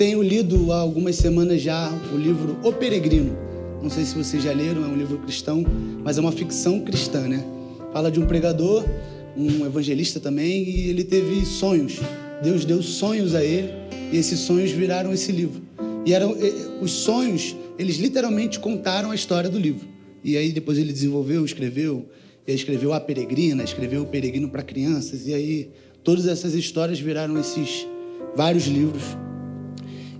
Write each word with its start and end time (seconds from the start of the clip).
tenho 0.00 0.22
lido 0.22 0.72
há 0.72 0.78
algumas 0.78 1.16
semanas 1.16 1.60
já 1.60 1.92
o 2.10 2.16
livro 2.16 2.56
O 2.64 2.72
Peregrino. 2.72 3.36
Não 3.82 3.90
sei 3.90 4.06
se 4.06 4.14
vocês 4.14 4.42
já 4.42 4.50
leram, 4.50 4.82
é 4.82 4.86
um 4.86 4.96
livro 4.96 5.18
cristão, 5.18 5.62
mas 6.02 6.16
é 6.16 6.22
uma 6.22 6.32
ficção 6.32 6.80
cristã, 6.80 7.28
né? 7.28 7.44
Fala 7.92 8.10
de 8.10 8.18
um 8.18 8.24
pregador, 8.24 8.82
um 9.36 9.66
evangelista 9.66 10.18
também, 10.18 10.62
e 10.66 10.88
ele 10.88 11.04
teve 11.04 11.44
sonhos. 11.44 12.00
Deus 12.42 12.64
deu 12.64 12.82
sonhos 12.82 13.34
a 13.34 13.44
ele, 13.44 13.68
e 14.10 14.16
esses 14.16 14.40
sonhos 14.40 14.70
viraram 14.70 15.12
esse 15.12 15.30
livro. 15.32 15.60
E 16.06 16.14
eram 16.14 16.34
os 16.80 16.92
sonhos, 16.92 17.54
eles 17.78 17.98
literalmente 17.98 18.58
contaram 18.58 19.10
a 19.10 19.14
história 19.14 19.50
do 19.50 19.58
livro. 19.58 19.86
E 20.24 20.34
aí 20.34 20.50
depois 20.50 20.78
ele 20.78 20.94
desenvolveu, 20.94 21.44
escreveu, 21.44 22.06
e 22.46 22.54
escreveu 22.54 22.94
A 22.94 23.00
Peregrina, 23.00 23.62
escreveu 23.62 24.00
O 24.04 24.06
Peregrino 24.06 24.48
para 24.48 24.62
Crianças, 24.62 25.26
e 25.26 25.34
aí 25.34 25.68
todas 26.02 26.26
essas 26.26 26.54
histórias 26.54 26.98
viraram 26.98 27.38
esses 27.38 27.86
vários 28.34 28.64
livros. 28.66 29.04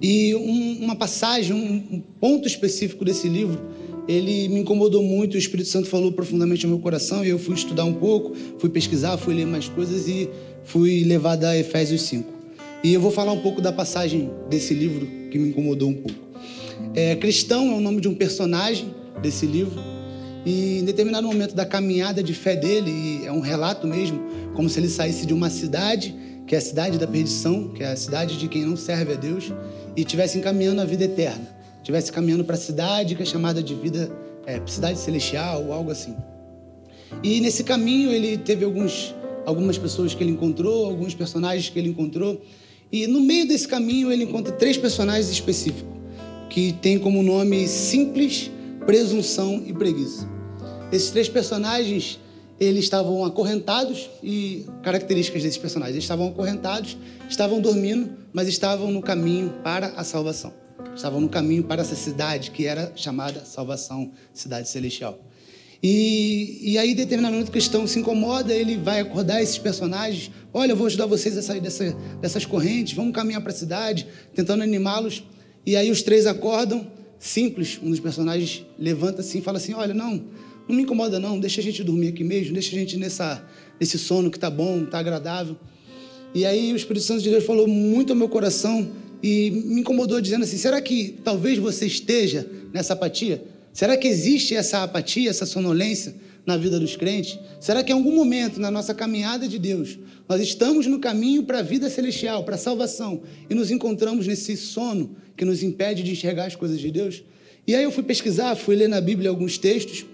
E 0.03 0.35
um, 0.35 0.85
uma 0.85 0.97
passagem, 0.97 1.55
um, 1.55 1.97
um 1.97 2.01
ponto 2.01 2.49
específico 2.49 3.05
desse 3.05 3.29
livro, 3.29 3.61
ele 4.09 4.49
me 4.49 4.61
incomodou 4.61 5.03
muito. 5.03 5.35
O 5.35 5.39
Espírito 5.39 5.69
Santo 5.69 5.89
falou 5.89 6.11
profundamente 6.13 6.67
no 6.67 6.75
meu 6.75 6.81
coração. 6.81 7.25
E 7.25 7.29
eu 7.29 7.39
fui 7.39 7.55
estudar 7.55 7.85
um 7.85 7.95
pouco, 7.95 8.35
fui 8.59 8.71
pesquisar, 8.71 9.17
fui 9.19 9.35
ler 9.35 9.47
mais 9.47 9.69
coisas 9.69 10.09
e 10.09 10.29
fui 10.65 11.05
levado 11.05 11.45
a 11.45 11.57
Efésios 11.57 12.03
5. 12.03 12.41
E 12.83 12.95
eu 12.95 13.01
vou 13.01 13.11
falar 13.11 13.33
um 13.33 13.41
pouco 13.41 13.61
da 13.61 13.71
passagem 13.71 14.31
desse 14.49 14.73
livro 14.73 15.07
que 15.31 15.39
me 15.39 15.51
incomodou 15.51 15.91
um 15.91 15.95
pouco. 15.95 16.19
É, 16.95 17.15
Cristão 17.17 17.71
é 17.73 17.75
o 17.75 17.81
nome 17.81 18.01
de 18.01 18.09
um 18.09 18.15
personagem 18.15 18.95
desse 19.21 19.45
livro. 19.45 19.81
E 20.47 20.79
em 20.79 20.85
determinado 20.85 21.27
momento 21.27 21.55
da 21.55 21.67
caminhada 21.67 22.23
de 22.23 22.33
fé 22.33 22.57
dele, 22.57 23.21
é 23.27 23.31
um 23.31 23.41
relato 23.41 23.87
mesmo, 23.87 24.19
como 24.55 24.69
se 24.69 24.81
ele 24.81 24.89
saísse 24.89 25.27
de 25.27 25.35
uma 25.35 25.51
cidade, 25.51 26.15
que 26.51 26.57
é 26.57 26.59
a 26.59 26.61
cidade 26.61 26.99
da 26.99 27.07
perdição, 27.07 27.69
que 27.69 27.85
é 27.85 27.93
a 27.93 27.95
cidade 27.95 28.37
de 28.37 28.49
quem 28.49 28.65
não 28.65 28.77
serve 28.77 29.13
a 29.13 29.15
Deus, 29.15 29.53
e 29.97 30.01
estivesse 30.01 30.37
encaminhando 30.37 30.81
a 30.81 30.85
vida 30.85 31.05
eterna, 31.05 31.47
estivesse 31.77 32.11
caminhando 32.11 32.45
para 32.45 32.57
a 32.57 32.59
cidade 32.59 33.15
que 33.15 33.23
é 33.23 33.25
chamada 33.25 33.63
de 33.63 33.73
vida, 33.73 34.11
é, 34.45 34.61
cidade 34.67 34.99
celestial 34.99 35.67
ou 35.67 35.73
algo 35.73 35.93
assim. 35.93 36.13
E 37.23 37.41
nesse 37.41 37.63
caminho 37.63 38.11
ele 38.11 38.37
teve 38.37 38.65
alguns, 38.65 39.15
algumas 39.47 39.79
pessoas 39.79 40.13
que 40.13 40.25
ele 40.25 40.33
encontrou, 40.33 40.87
alguns 40.87 41.15
personagens 41.15 41.69
que 41.69 41.79
ele 41.79 41.91
encontrou, 41.91 42.43
e 42.91 43.07
no 43.07 43.21
meio 43.21 43.47
desse 43.47 43.69
caminho 43.69 44.11
ele 44.11 44.25
encontra 44.25 44.53
três 44.53 44.77
personagens 44.77 45.31
específicos, 45.31 45.95
que 46.49 46.73
têm 46.73 46.99
como 46.99 47.23
nome 47.23 47.69
simples, 47.69 48.51
presunção 48.85 49.63
e 49.65 49.73
preguiça. 49.73 50.29
Esses 50.91 51.13
três 51.13 51.29
personagens 51.29 52.19
eles 52.61 52.85
estavam 52.85 53.25
acorrentados 53.25 54.11
e 54.23 54.67
características 54.83 55.43
desses 55.43 55.57
personagens. 55.57 55.95
Eles 55.95 56.05
estavam 56.05 56.29
acorrentados, 56.29 56.95
estavam 57.27 57.59
dormindo, 57.59 58.11
mas 58.35 58.47
estavam 58.47 58.91
no 58.91 59.01
caminho 59.01 59.55
para 59.65 59.87
a 59.97 60.05
salvação. 60.05 60.53
Estavam 60.95 61.23
no 61.23 61.29
caminho 61.29 61.65
para 61.65 61.81
essa 61.81 61.95
cidade 61.95 62.51
que 62.51 62.67
era 62.67 62.93
chamada 62.95 63.47
Salvação, 63.47 64.13
Cidade 64.35 64.69
Celestial. 64.69 65.19
E, 65.83 66.61
e 66.63 66.79
aí, 66.79 66.95
determinado 66.95 67.33
momento, 67.33 67.49
o 67.49 67.53
cristão 67.53 67.87
se 67.87 67.99
incomoda, 67.99 68.53
ele 68.53 68.77
vai 68.77 69.01
acordar 69.01 69.43
esses 69.43 69.57
personagens. 69.57 70.31
Olha, 70.53 70.73
eu 70.73 70.77
vou 70.77 70.87
ajudar 70.87 71.07
vocês 71.07 71.39
a 71.39 71.43
sair 71.43 71.61
dessa, 71.61 71.93
dessas 72.21 72.45
correntes, 72.45 72.93
vamos 72.93 73.15
caminhar 73.15 73.41
para 73.41 73.53
a 73.53 73.55
cidade, 73.55 74.07
tentando 74.35 74.63
animá-los. 74.63 75.25
E 75.65 75.77
aí 75.77 75.91
os 75.91 76.03
três 76.03 76.27
acordam, 76.27 76.87
simples, 77.19 77.81
um 77.83 77.89
dos 77.89 78.01
personagens 78.01 78.67
levanta 78.79 79.23
assim 79.23 79.39
e 79.39 79.43
fala 79.43 79.57
assim: 79.57 79.73
Olha, 79.73 79.95
não, 79.95 80.23
não 80.71 80.77
me 80.77 80.83
incomoda, 80.85 81.19
não. 81.19 81.39
Deixa 81.39 81.61
a 81.61 81.65
gente 81.65 81.83
dormir 81.83 82.09
aqui 82.09 82.25
mesmo. 82.25 82.53
Deixa 82.53 82.75
a 82.75 82.79
gente 82.79 82.97
nessa, 82.97 83.45
nesse 83.79 83.99
sono 83.99 84.31
que 84.31 84.39
tá 84.39 84.49
bom, 84.49 84.85
tá 84.85 84.99
agradável. 84.99 85.57
E 86.35 86.47
aí 86.47 86.73
o 86.73 86.77
Espírito 86.77 87.05
Santo 87.05 87.23
de 87.23 87.31
Deus 87.31 87.45
falou 87.45 87.67
muito 87.67 88.13
ao 88.13 88.17
meu 88.17 88.29
coração 88.29 88.91
e 89.23 89.51
me 89.51 89.81
incomodou 89.81 90.21
dizendo 90.21 90.45
assim: 90.45 90.57
será 90.57 90.81
que 90.81 91.19
talvez 91.25 91.59
você 91.59 91.87
esteja 91.87 92.49
nessa 92.73 92.93
apatia? 92.93 93.43
Será 93.73 93.97
que 93.97 94.09
existe 94.09 94.55
essa 94.55 94.83
apatia, 94.83 95.31
essa 95.31 95.47
sonolência 95.47 96.15
na 96.47 96.57
vida 96.57 96.79
dos 96.79 96.97
crentes? 96.97 97.39
Será 97.61 97.83
que 97.83 97.93
em 97.93 97.95
algum 97.95 98.15
momento 98.15 98.61
na 98.61 98.71
nossa 98.71 98.95
caminhada 98.95 99.47
de 99.49 99.59
Deus 99.59 99.99
nós 100.29 100.41
estamos 100.41 100.87
no 100.87 101.01
caminho 101.01 101.43
para 101.43 101.59
a 101.59 101.63
vida 101.63 101.91
celestial, 101.91 102.45
para 102.45 102.55
a 102.55 102.59
salvação 102.59 103.23
e 103.49 103.55
nos 103.55 103.71
encontramos 103.71 104.27
nesse 104.27 104.57
sono 104.57 105.17
que 105.37 105.45
nos 105.45 105.63
impede 105.63 106.03
de 106.03 106.13
enxergar 106.13 106.47
as 106.47 106.55
coisas 106.55 106.81
de 106.81 106.91
Deus? 106.91 107.25
E 107.67 107.75
aí 107.75 107.83
eu 107.83 107.91
fui 107.91 108.03
pesquisar, 108.03 108.55
fui 108.55 108.77
ler 108.77 108.89
na 108.89 109.01
Bíblia 109.01 109.31
alguns 109.31 109.59
textos 109.59 110.07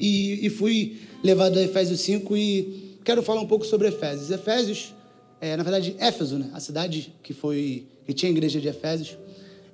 e, 0.00 0.46
e 0.46 0.50
fui 0.50 0.98
levado 1.22 1.58
a 1.58 1.62
Efésios 1.62 2.00
5 2.00 2.36
e 2.36 2.96
quero 3.04 3.22
falar 3.22 3.40
um 3.40 3.46
pouco 3.46 3.66
sobre 3.66 3.88
Efésios. 3.88 4.30
Efésios, 4.30 4.94
é, 5.40 5.56
na 5.56 5.62
verdade, 5.62 5.94
Éfeso, 5.98 6.38
né? 6.38 6.50
a 6.54 6.60
cidade 6.60 7.14
que 7.22 7.34
foi 7.34 7.86
que 8.06 8.14
tinha 8.14 8.30
a 8.30 8.32
igreja 8.32 8.60
de 8.60 8.66
Efésios, 8.66 9.16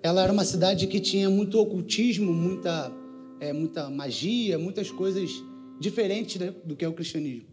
ela 0.03 0.23
era 0.23 0.33
uma 0.33 0.45
cidade 0.45 0.87
que 0.87 1.01
tinha 1.01 1.31
muito 1.31 1.59
ocultismo, 1.59 2.33
muita, 2.33 2.93
é, 3.41 3.53
muita 3.53 3.89
magia, 3.89 4.59
muitas 4.59 4.91
coisas 4.91 5.31
diferentes 5.81 6.39
do 6.65 6.77
que 6.77 6.85
é 6.85 6.89
o 6.89 6.93
cristianismo. 6.93 7.47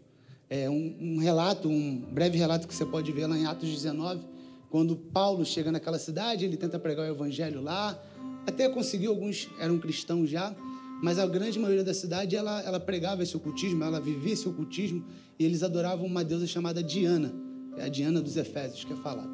É 0.50 0.68
um, 0.68 0.96
um, 1.00 1.18
relato, 1.18 1.68
um 1.68 2.02
breve 2.12 2.36
relato 2.36 2.68
que 2.68 2.74
você 2.74 2.84
pode 2.84 3.10
ver 3.12 3.26
lá 3.26 3.38
em 3.38 3.46
Atos 3.46 3.70
19, 3.70 4.20
quando 4.68 4.94
Paulo 4.94 5.44
chega 5.44 5.72
naquela 5.72 5.98
cidade, 5.98 6.44
ele 6.44 6.56
tenta 6.56 6.78
pregar 6.78 7.08
o 7.08 7.10
evangelho 7.10 7.62
lá, 7.62 7.98
até 8.46 8.68
conseguiu, 8.68 9.12
alguns 9.12 9.48
eram 9.58 9.78
cristãos 9.78 10.28
já, 10.28 10.54
mas 11.04 11.18
a 11.18 11.26
grande 11.26 11.58
maioria 11.58 11.84
da 11.84 11.92
cidade 11.92 12.34
ela, 12.34 12.62
ela 12.62 12.80
pregava 12.80 13.22
esse 13.22 13.36
ocultismo, 13.36 13.84
ela 13.84 14.00
vivia 14.00 14.32
esse 14.32 14.48
ocultismo 14.48 15.04
e 15.38 15.44
eles 15.44 15.62
adoravam 15.62 16.06
uma 16.06 16.24
deusa 16.24 16.46
chamada 16.46 16.82
Diana, 16.82 17.30
é 17.76 17.84
a 17.84 17.88
Diana 17.88 18.22
dos 18.22 18.38
Efésios 18.38 18.84
que 18.84 18.92
é 18.94 18.96
falado. 18.96 19.28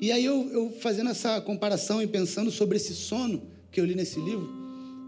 E 0.00 0.10
aí 0.10 0.24
eu, 0.24 0.50
eu 0.50 0.72
fazendo 0.72 1.10
essa 1.10 1.40
comparação 1.40 2.02
e 2.02 2.08
pensando 2.08 2.50
sobre 2.50 2.76
esse 2.76 2.92
sono 2.92 3.46
que 3.70 3.80
eu 3.80 3.84
li 3.84 3.94
nesse 3.94 4.18
livro, 4.18 4.50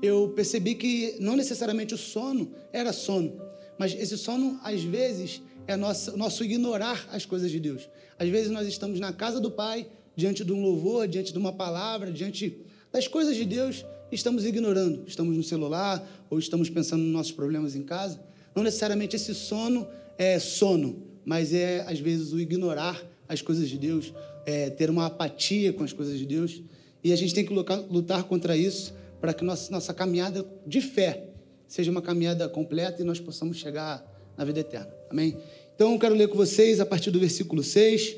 eu 0.00 0.28
percebi 0.36 0.76
que 0.76 1.16
não 1.18 1.34
necessariamente 1.34 1.94
o 1.94 1.98
sono 1.98 2.52
era 2.72 2.92
sono, 2.92 3.36
mas 3.76 3.92
esse 3.92 4.16
sono 4.16 4.56
às 4.62 4.84
vezes 4.84 5.42
é 5.66 5.74
nosso, 5.74 6.16
nosso 6.16 6.44
ignorar 6.44 7.08
as 7.10 7.26
coisas 7.26 7.50
de 7.50 7.58
Deus. 7.58 7.88
Às 8.16 8.28
vezes 8.28 8.52
nós 8.52 8.68
estamos 8.68 9.00
na 9.00 9.12
casa 9.12 9.40
do 9.40 9.50
Pai, 9.50 9.88
diante 10.14 10.44
de 10.44 10.52
um 10.52 10.62
louvor, 10.62 11.08
diante 11.08 11.32
de 11.32 11.38
uma 11.40 11.52
palavra, 11.52 12.12
diante 12.12 12.56
das 12.92 13.08
coisas 13.08 13.34
de 13.34 13.44
Deus, 13.44 13.84
estamos 14.12 14.44
ignorando. 14.44 15.04
Estamos 15.06 15.36
no 15.36 15.42
celular 15.42 16.06
ou 16.28 16.38
estamos 16.38 16.68
pensando 16.70 17.02
nos 17.02 17.12
nossos 17.12 17.32
problemas 17.32 17.74
em 17.74 17.82
casa. 17.82 18.20
Não 18.54 18.62
necessariamente 18.62 19.16
esse 19.16 19.34
sono 19.34 19.86
é 20.18 20.38
sono, 20.38 21.02
mas 21.24 21.54
é, 21.54 21.84
às 21.86 21.98
vezes, 21.98 22.32
o 22.32 22.40
ignorar 22.40 23.00
as 23.28 23.40
coisas 23.40 23.68
de 23.68 23.78
Deus, 23.78 24.12
é, 24.44 24.70
ter 24.70 24.90
uma 24.90 25.06
apatia 25.06 25.72
com 25.72 25.84
as 25.84 25.92
coisas 25.92 26.18
de 26.18 26.26
Deus. 26.26 26.62
E 27.02 27.12
a 27.12 27.16
gente 27.16 27.32
tem 27.32 27.44
que 27.44 27.52
lutar 27.52 28.24
contra 28.24 28.56
isso 28.56 28.92
para 29.20 29.32
que 29.32 29.44
nossa, 29.44 29.70
nossa 29.70 29.94
caminhada 29.94 30.44
de 30.66 30.80
fé 30.80 31.28
seja 31.68 31.90
uma 31.90 32.02
caminhada 32.02 32.48
completa 32.48 33.00
e 33.00 33.04
nós 33.04 33.20
possamos 33.20 33.56
chegar 33.56 34.04
na 34.36 34.44
vida 34.44 34.60
eterna. 34.60 34.92
Amém? 35.08 35.36
Então, 35.74 35.92
eu 35.92 35.98
quero 35.98 36.14
ler 36.14 36.28
com 36.28 36.36
vocês 36.36 36.80
a 36.80 36.84
partir 36.84 37.10
do 37.10 37.18
versículo 37.18 37.62
6, 37.62 38.16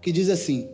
que 0.00 0.10
diz 0.10 0.28
assim: 0.30 0.68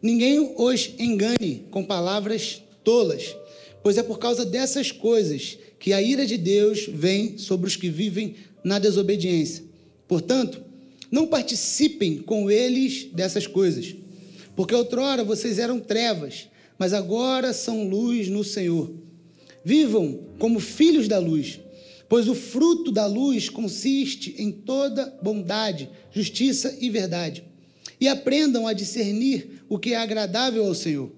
Ninguém 0.00 0.54
os 0.56 0.94
engane 0.98 1.66
com 1.70 1.84
palavras 1.84 2.62
tolas, 2.84 3.34
pois 3.82 3.98
é 3.98 4.02
por 4.02 4.18
causa 4.18 4.44
dessas 4.44 4.92
coisas 4.92 5.58
que 5.78 5.92
a 5.92 6.00
ira 6.00 6.24
de 6.24 6.36
Deus 6.36 6.86
vem 6.88 7.36
sobre 7.38 7.66
os 7.66 7.76
que 7.76 7.88
vivem 7.88 8.36
na 8.62 8.78
desobediência. 8.78 9.64
Portanto, 10.06 10.62
não 11.10 11.26
participem 11.26 12.18
com 12.18 12.50
eles 12.50 13.04
dessas 13.12 13.46
coisas, 13.46 13.94
porque 14.56 14.74
outrora 14.74 15.22
vocês 15.22 15.58
eram 15.58 15.78
trevas, 15.78 16.48
mas 16.78 16.92
agora 16.92 17.52
são 17.52 17.88
luz 17.88 18.28
no 18.28 18.42
Senhor. 18.42 18.92
Vivam 19.64 20.20
como 20.38 20.60
filhos 20.60 21.08
da 21.08 21.18
luz, 21.18 21.60
pois 22.08 22.28
o 22.28 22.34
fruto 22.34 22.90
da 22.90 23.06
luz 23.06 23.48
consiste 23.48 24.34
em 24.38 24.50
toda 24.50 25.16
bondade, 25.22 25.88
justiça 26.12 26.76
e 26.80 26.90
verdade. 26.90 27.44
E 28.00 28.08
aprendam 28.08 28.66
a 28.66 28.72
discernir 28.72 29.62
o 29.68 29.78
que 29.78 29.92
é 29.92 29.96
agradável 29.96 30.64
ao 30.64 30.74
Senhor. 30.74 31.10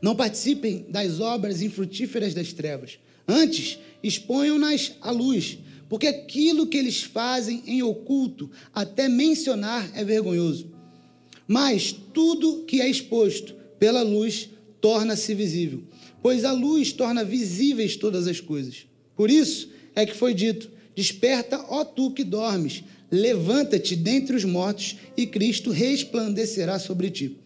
Não 0.00 0.16
participem 0.16 0.86
das 0.88 1.20
obras 1.20 1.62
infrutíferas 1.62 2.34
das 2.34 2.52
trevas. 2.52 2.98
Antes, 3.26 3.78
exponham-nas 4.02 4.92
à 5.00 5.10
luz, 5.10 5.58
porque 5.88 6.06
aquilo 6.06 6.66
que 6.66 6.78
eles 6.78 7.02
fazem 7.02 7.62
em 7.66 7.82
oculto, 7.82 8.50
até 8.72 9.08
mencionar, 9.08 9.90
é 9.94 10.04
vergonhoso. 10.04 10.70
Mas 11.46 11.92
tudo 11.92 12.64
que 12.64 12.80
é 12.80 12.88
exposto 12.88 13.54
pela 13.78 14.02
luz 14.02 14.48
torna-se 14.80 15.34
visível, 15.34 15.82
pois 16.22 16.44
a 16.44 16.52
luz 16.52 16.92
torna 16.92 17.24
visíveis 17.24 17.96
todas 17.96 18.26
as 18.26 18.40
coisas. 18.40 18.86
Por 19.16 19.30
isso 19.30 19.68
é 19.94 20.06
que 20.06 20.16
foi 20.16 20.32
dito: 20.32 20.70
Desperta, 20.94 21.64
ó 21.68 21.84
tu 21.84 22.12
que 22.12 22.24
dormes, 22.24 22.84
levanta-te 23.10 23.96
dentre 23.96 24.36
os 24.36 24.44
mortos, 24.44 24.96
e 25.16 25.26
Cristo 25.26 25.70
resplandecerá 25.70 26.78
sobre 26.78 27.10
ti. 27.10 27.36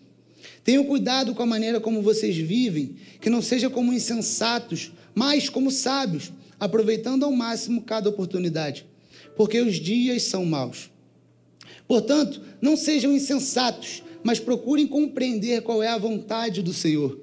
Tenham 0.64 0.84
cuidado 0.84 1.34
com 1.34 1.42
a 1.42 1.46
maneira 1.46 1.78
como 1.78 2.00
vocês 2.00 2.34
vivem, 2.34 2.96
que 3.20 3.28
não 3.28 3.42
seja 3.42 3.68
como 3.68 3.92
insensatos, 3.92 4.92
mas 5.14 5.50
como 5.50 5.70
sábios, 5.70 6.32
aproveitando 6.58 7.24
ao 7.24 7.32
máximo 7.32 7.82
cada 7.82 8.08
oportunidade, 8.08 8.86
porque 9.36 9.60
os 9.60 9.76
dias 9.76 10.22
são 10.22 10.46
maus. 10.46 10.90
Portanto, 11.86 12.40
não 12.62 12.76
sejam 12.76 13.12
insensatos, 13.12 14.02
mas 14.22 14.40
procurem 14.40 14.86
compreender 14.86 15.60
qual 15.60 15.82
é 15.82 15.88
a 15.88 15.98
vontade 15.98 16.62
do 16.62 16.72
Senhor. 16.72 17.20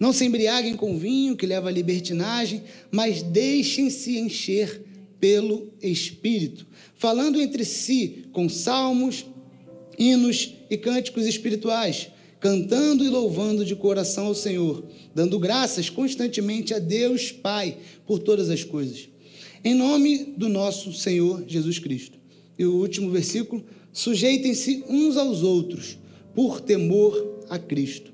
Não 0.00 0.12
se 0.12 0.24
embriaguem 0.24 0.76
com 0.76 0.98
vinho 0.98 1.36
que 1.36 1.46
leva 1.46 1.68
à 1.68 1.72
libertinagem, 1.72 2.64
mas 2.90 3.22
deixem-se 3.22 4.18
encher 4.18 4.82
pelo 5.20 5.72
Espírito, 5.80 6.66
falando 6.94 7.40
entre 7.40 7.64
si 7.64 8.26
com 8.32 8.48
salmos, 8.48 9.26
hinos 9.96 10.54
e 10.70 10.76
cânticos 10.76 11.26
espirituais, 11.26 12.10
cantando 12.40 13.04
e 13.04 13.08
louvando 13.08 13.64
de 13.64 13.74
coração 13.74 14.26
ao 14.26 14.34
Senhor, 14.34 14.84
dando 15.14 15.38
graças 15.38 15.90
constantemente 15.90 16.72
a 16.72 16.78
Deus 16.78 17.32
Pai 17.32 17.78
por 18.06 18.18
todas 18.18 18.48
as 18.50 18.62
coisas, 18.64 19.08
em 19.64 19.74
nome 19.74 20.34
do 20.36 20.48
nosso 20.48 20.92
Senhor 20.92 21.44
Jesus 21.46 21.78
Cristo. 21.78 22.18
E 22.58 22.64
o 22.64 22.74
último 22.74 23.10
versículo: 23.10 23.64
sujeitem-se 23.92 24.84
uns 24.88 25.16
aos 25.16 25.42
outros 25.42 25.98
por 26.34 26.60
temor 26.60 27.44
a 27.48 27.58
Cristo. 27.58 28.12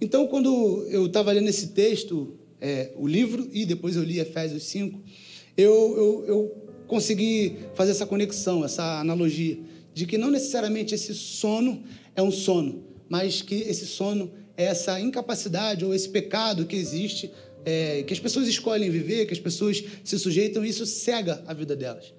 Então, 0.00 0.26
quando 0.26 0.86
eu 0.90 1.06
estava 1.06 1.32
lendo 1.32 1.48
esse 1.48 1.68
texto, 1.68 2.34
é, 2.60 2.92
o 2.96 3.06
livro, 3.06 3.48
e 3.52 3.64
depois 3.64 3.96
eu 3.96 4.02
li 4.02 4.18
Efésios 4.18 4.64
5, 4.64 5.00
eu, 5.56 5.72
eu, 5.96 6.24
eu 6.26 6.56
consegui 6.86 7.56
fazer 7.74 7.92
essa 7.92 8.06
conexão, 8.06 8.64
essa 8.64 9.00
analogia, 9.00 9.58
de 9.92 10.06
que 10.06 10.18
não 10.18 10.30
necessariamente 10.30 10.94
esse 10.94 11.14
sono 11.14 11.82
é 12.16 12.22
um 12.22 12.30
sono, 12.30 12.82
mas 13.08 13.42
que 13.42 13.54
esse 13.54 13.86
sono 13.86 14.32
é 14.56 14.64
essa 14.64 15.00
incapacidade 15.00 15.84
ou 15.84 15.94
esse 15.94 16.08
pecado 16.08 16.66
que 16.66 16.76
existe, 16.76 17.30
é, 17.64 18.02
que 18.02 18.12
as 18.12 18.20
pessoas 18.20 18.46
escolhem 18.46 18.90
viver, 18.90 19.26
que 19.26 19.32
as 19.32 19.40
pessoas 19.40 19.82
se 20.02 20.18
sujeitam, 20.18 20.64
e 20.64 20.68
isso 20.68 20.86
cega 20.86 21.42
a 21.46 21.54
vida 21.54 21.74
delas. 21.74 22.12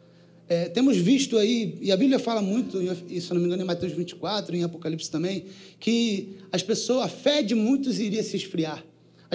É, 0.48 0.70
temos 0.70 0.98
visto 0.98 1.38
aí, 1.38 1.78
e 1.82 1.92
a 1.92 1.98
Bíblia 1.98 2.20
fala 2.20 2.42
muito, 2.42 2.80
e 3.10 3.20
se 3.20 3.34
não 3.34 3.42
me 3.42 3.48
engano 3.48 3.64
em 3.64 3.66
Mateus 3.66 3.94
24, 3.94 4.56
em 4.56 4.64
Apocalipse 4.64 5.10
também, 5.10 5.46
que 5.80 6.38
as 6.52 6.62
pessoas, 6.62 7.06
a 7.06 7.08
fé 7.08 7.42
de 7.42 7.56
muitos 7.56 8.00
iria 8.00 8.22
se 8.22 8.38
esfriar. 8.38 8.84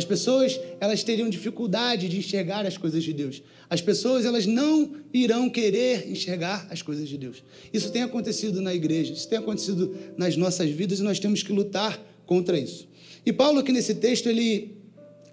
As 0.01 0.05
pessoas, 0.07 0.59
elas 0.81 1.03
teriam 1.03 1.29
dificuldade 1.29 2.09
de 2.09 2.17
enxergar 2.17 2.65
as 2.65 2.79
coisas 2.79 3.05
de 3.05 3.13
Deus. 3.13 3.43
As 3.69 3.83
pessoas, 3.83 4.25
elas 4.25 4.47
não 4.47 4.95
irão 5.13 5.51
querer 5.51 6.11
enxergar 6.11 6.67
as 6.71 6.81
coisas 6.81 7.07
de 7.07 7.19
Deus. 7.19 7.45
Isso 7.71 7.93
tem 7.93 8.01
acontecido 8.01 8.63
na 8.63 8.75
igreja, 8.75 9.13
isso 9.13 9.29
tem 9.29 9.37
acontecido 9.39 9.95
nas 10.17 10.39
nossas 10.39 10.71
vidas 10.71 11.01
e 11.01 11.03
nós 11.03 11.19
temos 11.19 11.43
que 11.43 11.53
lutar 11.53 12.03
contra 12.25 12.59
isso. 12.59 12.89
E 13.27 13.31
Paulo 13.31 13.59
aqui 13.59 13.73
nesse 13.73 13.95
texto, 13.95 14.27
ele, 14.27 14.75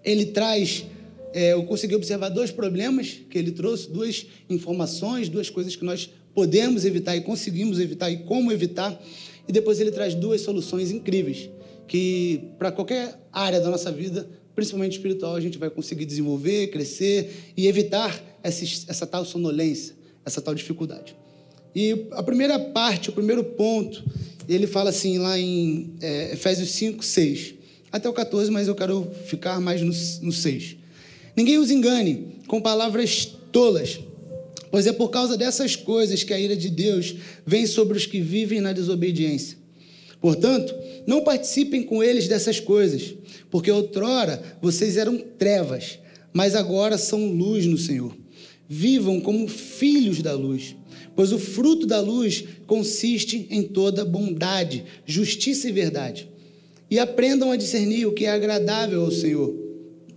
ele 0.04 0.26
traz 0.26 0.86
é, 1.34 1.54
eu 1.54 1.64
consegui 1.64 1.96
observar 1.96 2.28
dois 2.28 2.52
problemas 2.52 3.22
que 3.30 3.38
ele 3.38 3.52
trouxe, 3.52 3.90
duas 3.90 4.26
informações, 4.50 5.30
duas 5.30 5.50
coisas 5.50 5.78
que 5.78 5.86
nós 5.86 6.10
podemos 6.34 6.84
evitar 6.84 7.16
e 7.16 7.22
conseguimos 7.22 7.80
evitar 7.80 8.12
e 8.12 8.18
como 8.18 8.52
evitar. 8.52 9.02
E 9.48 9.52
depois 9.54 9.80
ele 9.80 9.92
traz 9.92 10.14
duas 10.14 10.42
soluções 10.42 10.92
incríveis 10.92 11.50
que 11.88 12.50
para 12.60 12.72
qualquer 12.72 13.18
área 13.32 13.62
da 13.62 13.70
nossa 13.70 13.92
vida, 13.92 14.28
principalmente 14.58 14.94
espiritual, 14.94 15.36
a 15.36 15.40
gente 15.40 15.56
vai 15.60 15.70
conseguir 15.70 16.04
desenvolver, 16.04 16.72
crescer 16.72 17.54
e 17.56 17.68
evitar 17.68 18.20
essa, 18.42 18.64
essa 18.88 19.06
tal 19.06 19.24
sonolência, 19.24 19.94
essa 20.26 20.42
tal 20.42 20.56
dificuldade. 20.56 21.16
E 21.76 22.08
a 22.14 22.24
primeira 22.24 22.58
parte, 22.58 23.12
o 23.12 23.14
primeiro 23.14 23.44
ponto, 23.44 24.04
ele 24.50 24.66
fala 24.66 24.90
assim 24.90 25.20
lá 25.20 25.38
em 25.38 25.94
é, 26.02 26.34
Efésios 26.34 26.72
5, 26.72 27.06
6. 27.06 27.54
Até 27.92 28.10
o 28.10 28.14
14, 28.14 28.50
mas 28.50 28.68
eu 28.68 28.74
quero 28.74 29.08
ficar 29.28 29.62
mais 29.62 29.82
no, 29.82 29.94
no 30.26 30.32
6. 30.32 30.76
Ninguém 31.36 31.60
os 31.60 31.70
engane 31.70 32.40
com 32.48 32.60
palavras 32.60 33.28
tolas, 33.52 34.00
pois 34.72 34.88
é 34.88 34.92
por 34.92 35.10
causa 35.10 35.38
dessas 35.38 35.76
coisas 35.76 36.24
que 36.24 36.34
a 36.34 36.40
ira 36.40 36.56
de 36.56 36.72
Deus 36.72 37.14
vem 37.46 37.68
sobre 37.68 37.96
os 37.96 38.08
que 38.08 38.20
vivem 38.20 38.60
na 38.60 38.74
desobediência. 38.74 39.56
Portanto, 40.20 40.74
não 41.06 41.24
participem 41.24 41.84
com 41.84 42.04
eles 42.04 42.28
dessas 42.28 42.60
coisas, 42.60 43.14
porque 43.52 43.72
outrora 43.72 44.42
vocês 44.62 44.98
eram 44.98 45.18
trevas, 45.18 46.00
mas 46.34 46.56
agora 46.56 46.98
são 46.98 47.28
luz 47.28 47.66
no 47.66 47.78
Senhor. 47.78 48.16
Vivam 48.68 49.22
como 49.22 49.48
filhos 49.48 50.22
da 50.22 50.34
luz, 50.34 50.76
pois 51.16 51.32
o 51.32 51.40
fruto 51.40 51.86
da 51.86 52.00
luz 52.00 52.44
consiste 52.66 53.48
em 53.50 53.64
toda 53.64 54.04
bondade, 54.04 54.84
justiça 55.06 55.70
e 55.70 55.72
verdade. 55.72 56.30
E 56.90 57.00
aprendam 57.00 57.52
a 57.52 57.58
discernir 57.58 58.06
o 58.06 58.14
que 58.14 58.26
é 58.26 58.30
agradável 58.30 59.02
ao 59.02 59.12
Senhor 59.12 59.67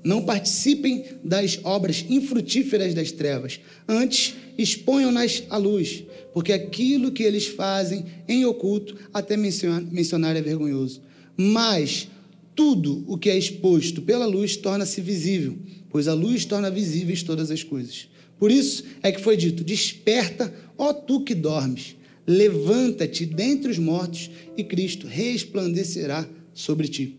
não 0.03 0.23
participem 0.23 1.05
das 1.23 1.59
obras 1.63 2.05
infrutíferas 2.09 2.95
das 2.95 3.13
trevas. 3.13 3.61
Antes, 3.89 4.35
exponham-nas 4.57 5.43
à 5.51 5.57
luz, 5.57 6.05
porque 6.33 6.53
aquilo 6.53 7.13
que 7.13 7.23
eles 7.23 7.47
fazem 7.47 8.05
em 8.29 8.45
oculto, 8.45 8.97
até 9.13 9.37
mencionar 9.37 10.37
é 10.37 10.41
vergonhoso. 10.41 11.03
Mas 11.37 12.09
tudo 12.55 13.05
o 13.07 13.17
que 13.17 13.31
é 13.31 13.37
exposto 13.37 14.03
pela 14.03 14.27
luz 14.27 14.57
torna-se 14.57 15.01
visível, 15.01 15.57
pois 15.89 16.09
a 16.09 16.15
luz 16.15 16.45
torna 16.45 16.71
visíveis 16.71 17.23
todas 17.23 17.51
as 17.51 17.63
coisas. 17.63 18.09
Por 18.39 18.51
isso 18.51 18.85
é 19.03 19.13
que 19.13 19.21
foi 19.21 19.37
dito: 19.37 19.63
Desperta, 19.63 20.53
ó 20.77 20.93
tu 20.93 21.23
que 21.23 21.35
dormes, 21.35 21.97
levanta-te 22.27 23.27
dentre 23.27 23.71
os 23.71 23.79
mortos 23.79 24.31
e 24.57 24.65
Cristo 24.65 25.07
resplandecerá 25.07 26.29
sobre 26.55 26.89
ti. 26.89 27.19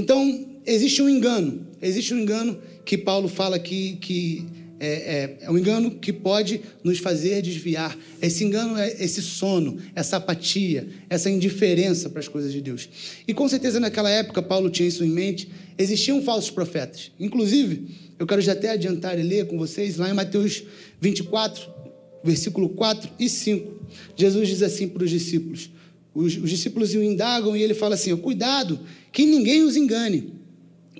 Então, 0.00 0.46
existe 0.64 1.02
um 1.02 1.10
engano, 1.10 1.66
existe 1.82 2.14
um 2.14 2.18
engano 2.18 2.58
que 2.86 2.96
Paulo 2.96 3.28
fala 3.28 3.56
aqui 3.56 3.98
que 4.00 4.46
é, 4.80 4.86
é, 4.88 5.38
é, 5.42 5.50
um 5.50 5.58
engano 5.58 5.90
que 5.90 6.10
pode 6.10 6.62
nos 6.82 6.98
fazer 7.00 7.42
desviar. 7.42 7.94
Esse 8.22 8.42
engano 8.42 8.78
é 8.78 8.96
esse 8.98 9.20
sono, 9.20 9.76
essa 9.94 10.16
apatia, 10.16 10.88
essa 11.10 11.28
indiferença 11.28 12.08
para 12.08 12.20
as 12.20 12.28
coisas 12.28 12.50
de 12.50 12.62
Deus. 12.62 12.88
E 13.28 13.34
com 13.34 13.46
certeza 13.46 13.78
naquela 13.78 14.08
época 14.08 14.40
Paulo 14.40 14.70
tinha 14.70 14.88
isso 14.88 15.04
em 15.04 15.10
mente. 15.10 15.50
Existiam 15.76 16.22
falsos 16.22 16.50
profetas. 16.50 17.12
Inclusive, 17.20 17.94
eu 18.18 18.26
quero 18.26 18.40
já 18.40 18.52
até 18.52 18.70
adiantar 18.70 19.18
e 19.18 19.22
ler 19.22 19.48
com 19.48 19.58
vocês 19.58 19.98
lá 19.98 20.08
em 20.08 20.14
Mateus 20.14 20.62
24, 20.98 21.62
versículo 22.24 22.70
4 22.70 23.10
e 23.18 23.28
5. 23.28 23.86
Jesus 24.16 24.48
diz 24.48 24.62
assim 24.62 24.88
para 24.88 25.04
os 25.04 25.10
discípulos: 25.10 25.68
os, 26.14 26.36
os 26.36 26.50
discípulos 26.50 26.94
o 26.94 27.02
indagam 27.02 27.56
e 27.56 27.62
ele 27.62 27.74
fala 27.74 27.94
assim: 27.94 28.16
Cuidado, 28.16 28.80
que 29.12 29.24
ninguém 29.24 29.62
os 29.62 29.76
engane 29.76 30.40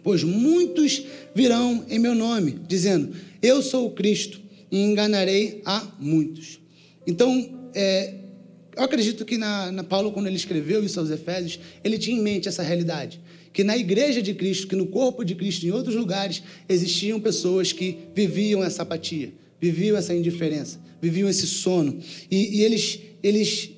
Pois 0.02 0.24
muitos 0.24 1.02
virão 1.34 1.84
em 1.88 1.98
meu 1.98 2.14
nome, 2.14 2.58
dizendo: 2.66 3.14
Eu 3.42 3.62
sou 3.62 3.86
o 3.86 3.90
Cristo, 3.90 4.40
e 4.70 4.80
enganarei 4.80 5.62
a 5.64 5.86
muitos. 5.98 6.60
Então, 7.06 7.70
é, 7.74 8.14
eu 8.76 8.84
acredito 8.84 9.24
que 9.24 9.36
na, 9.36 9.70
na, 9.70 9.84
Paulo, 9.84 10.12
quando 10.12 10.26
ele 10.26 10.36
escreveu 10.36 10.84
isso 10.84 10.98
aos 11.00 11.10
Efésios, 11.10 11.58
ele 11.82 11.98
tinha 11.98 12.16
em 12.16 12.22
mente 12.22 12.48
essa 12.48 12.62
realidade. 12.62 13.20
Que 13.52 13.64
na 13.64 13.76
igreja 13.76 14.22
de 14.22 14.32
Cristo, 14.32 14.68
que 14.68 14.76
no 14.76 14.86
corpo 14.86 15.24
de 15.24 15.34
Cristo, 15.34 15.66
em 15.66 15.72
outros 15.72 15.96
lugares, 15.96 16.42
existiam 16.68 17.18
pessoas 17.20 17.72
que 17.72 17.98
viviam 18.14 18.62
essa 18.62 18.82
apatia, 18.82 19.32
viviam 19.60 19.96
essa 19.96 20.14
indiferença, 20.14 20.80
viviam 21.02 21.28
esse 21.28 21.46
sono. 21.48 21.98
E, 22.30 22.58
e 22.58 22.62
eles, 22.62 23.00
eles 23.22 23.70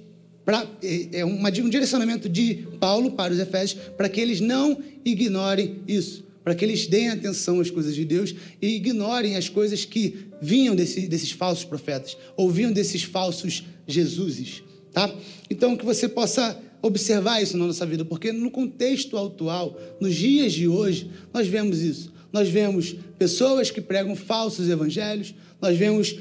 pra, 0.44 0.66
é, 0.82 1.20
é 1.20 1.24
uma, 1.24 1.48
um 1.48 1.68
direcionamento 1.68 2.28
de 2.28 2.66
Paulo 2.80 3.12
para 3.12 3.32
os 3.32 3.38
Efésios 3.38 3.80
para 3.96 4.08
que 4.08 4.20
eles 4.20 4.40
não 4.40 4.78
ignorem 5.04 5.80
isso, 5.86 6.24
para 6.42 6.54
que 6.54 6.64
eles 6.64 6.86
deem 6.86 7.10
atenção 7.10 7.60
às 7.60 7.70
coisas 7.70 7.94
de 7.94 8.04
Deus 8.04 8.34
e 8.60 8.76
ignorem 8.76 9.36
as 9.36 9.48
coisas 9.48 9.84
que 9.84 10.26
vinham 10.40 10.74
desse, 10.74 11.06
desses 11.06 11.30
falsos 11.30 11.64
profetas, 11.64 12.16
ou 12.36 12.50
vinham 12.50 12.72
desses 12.72 13.02
falsos 13.02 13.64
Jesuses, 13.86 14.62
tá? 14.92 15.12
Então, 15.50 15.76
que 15.76 15.84
você 15.84 16.08
possa 16.08 16.58
observar 16.80 17.40
isso 17.42 17.56
na 17.56 17.66
nossa 17.66 17.86
vida, 17.86 18.04
porque 18.04 18.32
no 18.32 18.50
contexto 18.50 19.16
atual, 19.16 19.78
nos 20.00 20.14
dias 20.14 20.52
de 20.52 20.66
hoje, 20.66 21.10
nós 21.32 21.46
vemos 21.46 21.80
isso. 21.80 22.12
Nós 22.32 22.48
vemos 22.48 22.96
pessoas 23.18 23.70
que 23.70 23.80
pregam 23.80 24.16
falsos 24.16 24.68
evangelhos, 24.68 25.34
nós 25.60 25.76
vemos 25.76 26.18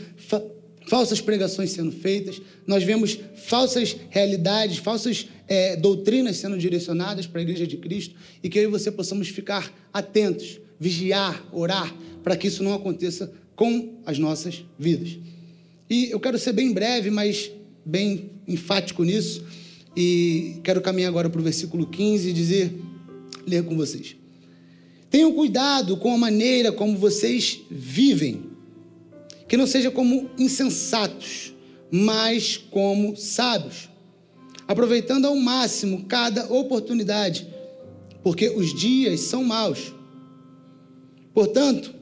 falsas 0.92 1.22
pregações 1.22 1.72
sendo 1.72 1.90
feitas, 1.90 2.42
nós 2.68 2.84
vemos 2.84 3.18
falsas 3.46 3.96
realidades, 4.10 4.78
falsas 4.78 5.26
é, 5.48 5.78
doutrinas 5.78 6.36
sendo 6.36 6.58
direcionadas 6.58 7.26
para 7.26 7.40
a 7.40 7.44
igreja 7.44 7.66
de 7.66 7.78
Cristo 7.78 8.14
e 8.44 8.50
que 8.50 8.60
eu 8.60 8.64
e 8.64 8.68
você 8.68 8.92
possamos 8.92 9.30
ficar 9.30 9.74
atentos, 9.94 10.60
vigiar, 10.78 11.48
orar, 11.54 11.96
para 12.22 12.36
que 12.36 12.50
isso 12.50 12.62
não 12.62 12.74
aconteça 12.74 13.32
com 13.56 14.02
as 14.06 14.20
nossas 14.20 14.66
vidas. 14.78 15.18
E 15.90 16.12
eu 16.12 16.20
quero 16.20 16.38
ser 16.38 16.52
bem 16.52 16.74
breve, 16.74 17.10
mas 17.10 17.50
bem 17.86 18.30
enfático 18.46 19.06
nisso, 19.06 19.46
e 19.96 20.58
quero 20.62 20.82
caminhar 20.82 21.08
agora 21.08 21.30
para 21.30 21.40
o 21.40 21.44
versículo 21.44 21.88
15 21.88 22.32
e 22.32 22.34
dizer, 22.34 22.76
ler 23.48 23.64
com 23.64 23.78
vocês. 23.78 24.18
Tenham 25.10 25.32
cuidado 25.32 25.96
com 25.96 26.14
a 26.14 26.18
maneira 26.18 26.70
como 26.70 26.98
vocês 26.98 27.62
vivem 27.72 28.51
que 29.52 29.58
não 29.58 29.68
seja 29.68 29.92
como 29.92 30.30
insensatos, 30.38 31.54
mas 31.92 32.56
como 32.56 33.18
sábios, 33.18 33.90
aproveitando 34.66 35.26
ao 35.26 35.36
máximo 35.36 36.06
cada 36.06 36.46
oportunidade, 36.50 37.46
porque 38.24 38.48
os 38.48 38.74
dias 38.74 39.20
são 39.20 39.44
maus. 39.44 39.94
Portanto, 41.34 41.94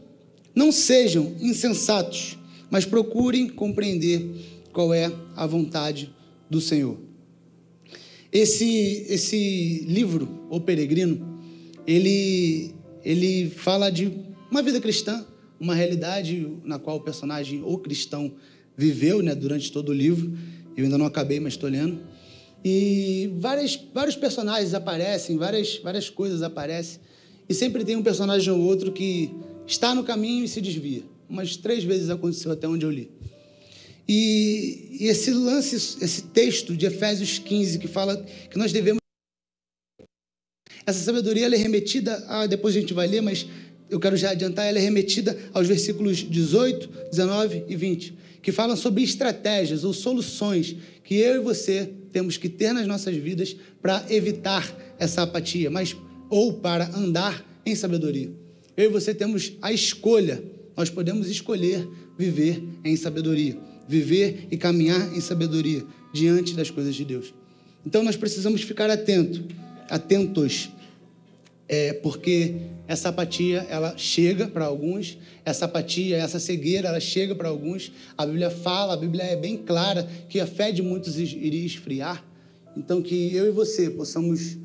não 0.54 0.72
sejam 0.72 1.34
insensatos, 1.42 2.38
mas 2.70 2.86
procurem 2.86 3.50
compreender 3.50 4.30
qual 4.72 4.94
é 4.94 5.12
a 5.36 5.48
vontade 5.48 6.14
do 6.48 6.62
Senhor. 6.62 7.00
Esse, 8.32 9.08
esse 9.10 9.86
livro, 9.88 10.46
O 10.52 10.62
Peregrino, 10.62 11.42
ele, 11.88 12.76
ele 13.04 13.50
fala 13.50 13.90
de 13.90 14.12
uma 14.52 14.62
vida 14.62 14.80
cristã, 14.80 15.26
uma 15.60 15.76
realidade 15.76 16.58
na 16.64 16.80
qual 16.80 16.98
o 16.98 17.02
personagem, 17.02 17.62
o 17.64 17.78
cristão, 17.78 18.34
viveu 18.78 19.22
né, 19.22 19.36
durante 19.36 19.72
todo 19.72 19.90
o 19.90 19.94
livro. 19.94 20.38
Eu 20.76 20.86
ainda 20.86 20.98
não 20.98 21.06
acabei, 21.06 21.40
mas 21.40 21.54
estou 21.54 21.70
lendo. 21.70 22.00
E 22.64 23.32
várias, 23.38 23.80
vários 23.94 24.16
personagens 24.16 24.74
aparecem, 24.74 25.38
várias, 25.38 25.78
várias 25.78 26.10
coisas 26.10 26.42
aparecem. 26.42 27.02
E 27.48 27.54
sempre 27.54 27.84
tem 27.84 27.96
um 27.96 28.04
personagem 28.04 28.52
ou 28.54 28.60
outro 28.62 28.92
que 28.92 29.32
está 29.68 29.94
no 29.94 30.04
caminho 30.04 30.46
e 30.46 30.48
se 30.48 30.62
desvia. 30.62 31.04
Umas 31.30 31.58
três 31.58 31.84
vezes 31.84 32.10
aconteceu 32.10 32.52
até 32.52 32.68
onde 32.68 32.86
eu 32.86 32.92
li. 32.92 33.12
E, 34.08 34.98
e 35.02 35.08
esse 35.08 35.32
lance, 35.32 35.76
esse 35.76 36.24
texto 36.24 36.76
de 36.76 36.86
Efésios 36.86 37.38
15, 37.38 37.80
que 37.80 37.88
fala 37.88 38.18
que 38.50 38.58
nós 38.58 38.72
devemos. 38.72 39.00
Essa 40.86 41.04
sabedoria 41.04 41.46
é 41.46 41.58
remetida, 41.58 42.26
a, 42.28 42.48
depois 42.48 42.76
a 42.76 42.80
gente 42.80 42.94
vai 42.94 43.08
ler, 43.08 43.22
mas 43.22 43.46
eu 43.90 44.00
quero 44.00 44.16
já 44.16 44.32
adiantar, 44.32 44.66
ela 44.66 44.78
é 44.78 44.82
remetida 44.82 45.38
aos 45.54 45.68
versículos 45.68 46.18
18, 46.18 47.10
19 47.12 47.66
e 47.68 47.76
20, 47.76 48.14
que 48.42 48.52
falam 48.52 48.76
sobre 48.76 49.04
estratégias 49.04 49.84
ou 49.84 49.94
soluções 49.94 50.76
que 51.04 51.16
eu 51.16 51.36
e 51.36 51.40
você 51.40 51.90
temos 52.12 52.38
que 52.38 52.50
ter 52.50 52.74
nas 52.74 52.88
nossas 52.88 53.16
vidas 53.16 53.56
para 53.82 54.06
evitar 54.10 54.96
essa 54.98 55.24
apatia, 55.24 55.70
mas 55.70 55.96
ou 56.30 56.54
para 56.54 56.96
andar 56.96 57.44
em 57.66 57.76
sabedoria. 57.76 58.32
Eu 58.78 58.86
e 58.86 58.94
você 58.94 59.14
temos 59.14 59.54
a 59.62 59.72
escolha, 59.72 60.44
nós 60.76 60.90
podemos 60.90 61.30
escolher 61.30 61.88
viver 62.18 62.64
em 62.84 62.96
sabedoria 62.96 63.70
viver 63.90 64.48
e 64.52 64.56
caminhar 64.56 65.18
em 65.18 65.20
sabedoria 65.20 65.84
diante 66.14 66.54
das 66.54 66.70
coisas 66.70 66.94
de 66.94 67.04
Deus. 67.04 67.34
Então 67.84 68.04
nós 68.04 68.16
precisamos 68.16 68.62
ficar 68.62 68.88
atento, 68.88 69.44
atentos, 69.90 70.70
é, 71.70 71.94
porque 71.94 72.56
essa 72.88 73.10
apatia 73.10 73.60
ela 73.70 73.96
chega 73.96 74.48
para 74.48 74.66
alguns, 74.66 75.20
essa 75.46 75.66
apatia, 75.66 76.18
essa 76.18 76.40
cegueira, 76.40 76.90
ela 76.90 77.00
chega 77.00 77.36
para 77.36 77.48
alguns. 77.48 77.92
A 78.18 78.26
Bíblia 78.26 78.50
fala, 78.50 78.96
a 78.96 78.98
Bíblia 78.98 79.24
é 79.24 79.36
bem 79.36 79.56
clara 79.56 80.10
que 80.28 80.40
a 80.40 80.48
fé 80.48 80.72
de 80.72 80.82
muitos 80.82 81.20
iria 81.20 81.64
esfriar. 81.64 82.26
Então 82.76 83.04
que 83.04 83.36
eu 83.36 83.48
e 83.48 83.52
você 83.52 83.88
possamos 83.92 84.58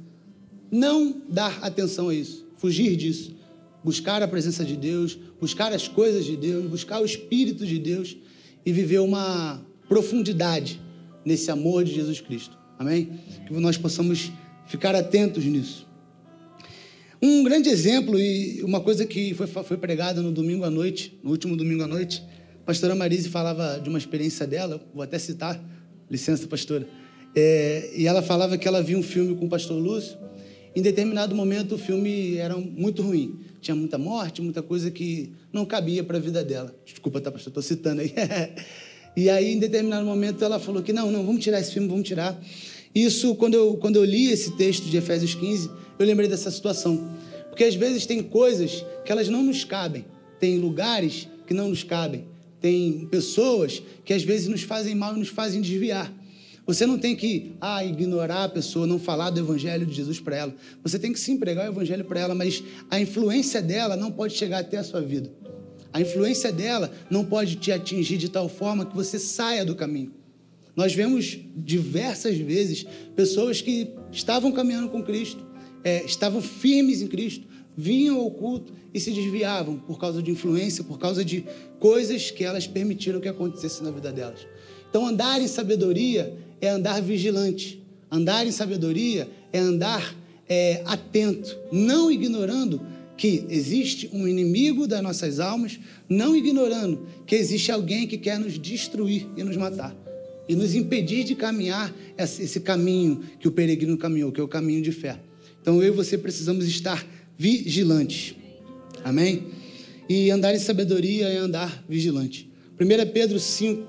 não 0.71 1.21
dar 1.29 1.59
atenção 1.63 2.09
a 2.09 2.15
isso, 2.15 2.47
fugir 2.57 2.97
disso, 2.97 3.37
buscar 3.85 4.23
a 4.23 4.29
presença 4.29 4.65
de 4.65 4.77
Deus, 4.77 5.19
buscar 5.39 5.75
as 5.75 5.87
coisas 5.87 6.25
de 6.25 6.39
Deus, 6.39 6.65
buscar 6.65 7.03
o 7.03 7.05
Espírito 7.05 7.67
de 7.67 7.79
Deus 7.79 8.17
e 8.65 8.73
viver 8.73 9.01
uma 9.01 9.63
profundidade 9.89 10.81
nesse 11.23 11.51
amor 11.51 11.85
de 11.85 11.95
Jesus 11.95 12.23
Cristo. 12.23 12.57
Amém? 12.79 13.21
Que 13.47 13.53
nós 13.53 13.77
possamos 13.77 14.33
ficar 14.67 14.95
atentos 14.95 15.45
nisso. 15.45 15.87
Um 17.25 17.43
grande 17.43 17.71
exemplo 17.71 18.21
e 18.21 18.63
uma 18.63 18.83
coisa 18.83 19.07
que 19.07 19.33
foi, 19.33 19.47
foi 19.47 19.79
pregada 19.79 20.21
no 20.21 20.31
domingo 20.31 20.63
à 20.63 20.69
noite, 20.69 21.19
no 21.23 21.31
último 21.31 21.57
domingo 21.57 21.83
à 21.83 21.87
noite, 21.87 22.23
a 22.61 22.67
pastora 22.67 22.95
Marise 22.95 23.31
falava 23.31 23.81
de 23.81 23.89
uma 23.89 23.97
experiência 23.97 24.47
dela, 24.47 24.79
vou 24.93 25.03
até 25.03 25.19
citar, 25.19 25.59
licença, 26.11 26.47
pastora. 26.47 26.87
É, 27.35 27.91
e 27.97 28.07
ela 28.07 28.21
falava 28.21 28.59
que 28.59 28.69
ela 28.69 28.83
viu 28.83 28.99
um 28.99 29.03
filme 29.03 29.35
com 29.37 29.47
o 29.47 29.49
pastor 29.49 29.81
Lúcio. 29.81 30.19
Em 30.77 30.83
determinado 30.83 31.35
momento, 31.35 31.77
o 31.77 31.79
filme 31.79 32.37
era 32.37 32.59
muito 32.59 33.01
ruim 33.01 33.39
tinha 33.65 33.75
muita 33.75 33.97
morte, 33.97 34.43
muita 34.43 34.63
coisa 34.63 34.91
que 34.91 35.33
não 35.51 35.65
cabia 35.65 36.05
para 36.05 36.19
a 36.19 36.21
vida 36.21 36.45
dela. 36.45 36.75
Desculpa, 36.85 37.19
tá, 37.19 37.33
pastor? 37.33 37.49
Estou 37.49 37.63
citando 37.63 38.03
aí. 38.03 38.13
e 39.17 39.31
aí, 39.31 39.55
em 39.55 39.59
determinado 39.59 40.05
momento, 40.05 40.45
ela 40.45 40.61
falou 40.61 40.83
que 40.83 40.93
não, 40.93 41.11
não, 41.11 41.25
vamos 41.25 41.43
tirar 41.43 41.61
esse 41.61 41.73
filme, 41.73 41.89
vamos 41.89 42.07
tirar. 42.07 42.39
Isso, 42.95 43.35
quando 43.37 43.55
eu, 43.55 43.77
quando 43.79 43.97
eu 43.97 44.05
li 44.05 44.31
esse 44.31 44.55
texto 44.57 44.85
de 44.85 44.99
Efésios 44.99 45.35
15, 45.35 45.71
eu 45.99 46.07
lembrei 46.07 46.29
dessa 46.29 46.51
situação. 46.51 47.17
Porque 47.49 47.65
às 47.65 47.75
vezes 47.75 48.07
tem 48.07 48.23
coisas 48.23 48.85
que 49.05 49.13
elas 49.13 49.29
não 49.29 49.43
nos 49.43 49.65
cabem, 49.65 50.05
tem 50.41 50.59
lugares 50.59 51.29
que 51.47 51.55
não 51.55 51.69
nos 51.69 51.85
cabem, 51.85 52.27
tem 52.61 53.07
pessoas 53.11 53.83
que 54.05 54.13
às 54.13 54.23
vezes 54.23 54.49
nos 54.49 54.63
fazem 54.63 54.95
mal 54.95 55.15
e 55.15 55.19
nos 55.19 55.29
fazem 55.29 55.61
desviar. 55.61 56.13
Você 56.67 56.87
não 56.87 56.99
tem 56.99 57.15
que 57.15 57.53
ah, 57.61 57.85
ignorar 57.85 58.45
a 58.45 58.49
pessoa, 58.49 58.87
não 58.87 58.99
falar 58.99 59.31
do 59.31 59.39
evangelho 59.39 59.85
de 59.85 59.93
Jesus 59.93 60.19
para 60.19 60.37
ela. 60.37 60.55
Você 60.83 60.99
tem 60.99 61.13
que 61.13 61.21
sim 61.21 61.37
pregar 61.37 61.69
o 61.69 61.73
evangelho 61.73 62.05
para 62.05 62.21
ela, 62.21 62.35
mas 62.35 62.63
a 62.91 62.99
influência 62.99 63.61
dela 63.61 63.97
não 63.97 64.11
pode 64.11 64.35
chegar 64.35 64.61
até 64.61 64.79
a 64.79 64.85
sua 64.85 65.03
vida. 65.03 65.31
A 65.93 66.01
influência 66.01 66.51
dela 66.51 66.91
não 67.11 67.25
pode 67.25 67.57
te 67.57 67.71
atingir 67.71 68.17
de 68.17 68.31
tal 68.31 68.49
forma 68.49 68.87
que 68.87 68.97
você 68.97 69.19
saia 69.19 69.65
do 69.65 69.77
caminho. 69.77 70.13
Nós 70.75 70.93
vemos 70.93 71.39
diversas 71.55 72.37
vezes 72.37 72.85
pessoas 73.15 73.61
que 73.61 73.91
estavam 74.11 74.51
caminhando 74.51 74.89
com 74.89 75.03
Cristo, 75.03 75.45
é, 75.85 76.05
estavam 76.05 76.41
firmes 76.41 77.03
em 77.03 77.07
Cristo, 77.07 77.47
vinham 77.77 78.19
ao 78.19 78.31
culto 78.31 78.73
e 78.93 78.99
se 78.99 79.11
desviavam 79.11 79.77
por 79.77 79.99
causa 79.99 80.23
de 80.23 80.31
influência, 80.31 80.83
por 80.83 80.99
causa 80.99 81.25
de 81.25 81.45
coisas 81.79 82.31
que 82.31 82.43
elas 82.43 82.67
permitiram 82.67 83.21
que 83.21 83.29
acontecesse 83.29 83.83
na 83.83 83.91
vida 83.91 84.11
delas. 84.11 84.47
Então, 84.89 85.07
andar 85.07 85.41
em 85.43 85.49
sabedoria 85.49 86.35
é 86.61 86.69
andar 86.69 87.03
vigilante. 87.03 87.83
Andar 88.11 88.47
em 88.47 88.53
sabedoria 88.53 89.29
é 89.53 89.59
andar 89.59 90.17
é, 90.49 90.83
atento, 90.87 91.59
não 91.73 92.11
ignorando 92.11 92.81
que 93.17 93.45
existe 93.49 94.09
um 94.13 94.27
inimigo 94.27 94.87
das 94.87 95.03
nossas 95.03 95.39
almas, 95.39 95.79
não 96.09 96.35
ignorando 96.35 97.07
que 97.27 97.35
existe 97.35 97.71
alguém 97.71 98.07
que 98.07 98.19
quer 98.19 98.39
nos 98.39 98.59
destruir 98.59 99.27
e 99.37 99.43
nos 99.43 99.57
matar 99.57 99.97
e 100.49 100.55
nos 100.55 100.75
impedir 100.75 101.25
de 101.25 101.35
caminhar 101.35 101.95
esse 102.19 102.61
caminho 102.61 103.23
que 103.41 103.49
o 103.49 103.53
peregrino 103.53 103.97
caminhou, 103.97 104.31
que 104.31 104.41
é 104.41 104.45
o 104.45 104.49
caminho 104.49 104.83
de 104.83 104.93
fé. 104.93 105.19
Então 105.65 105.83
eu 105.83 105.95
e 105.95 105.97
você 105.97 106.19
precisamos 106.19 106.69
estar 106.69 107.07
vigilantes. 107.39 108.35
Amém? 109.03 109.45
E 110.07 110.31
andar 110.31 110.55
em 110.55 110.59
sabedoria 110.59 111.29
é 111.29 111.39
andar 111.39 111.83
vigilante. 111.89 112.51
1 112.79 113.13
Pedro 113.15 113.41
5, 113.41 113.83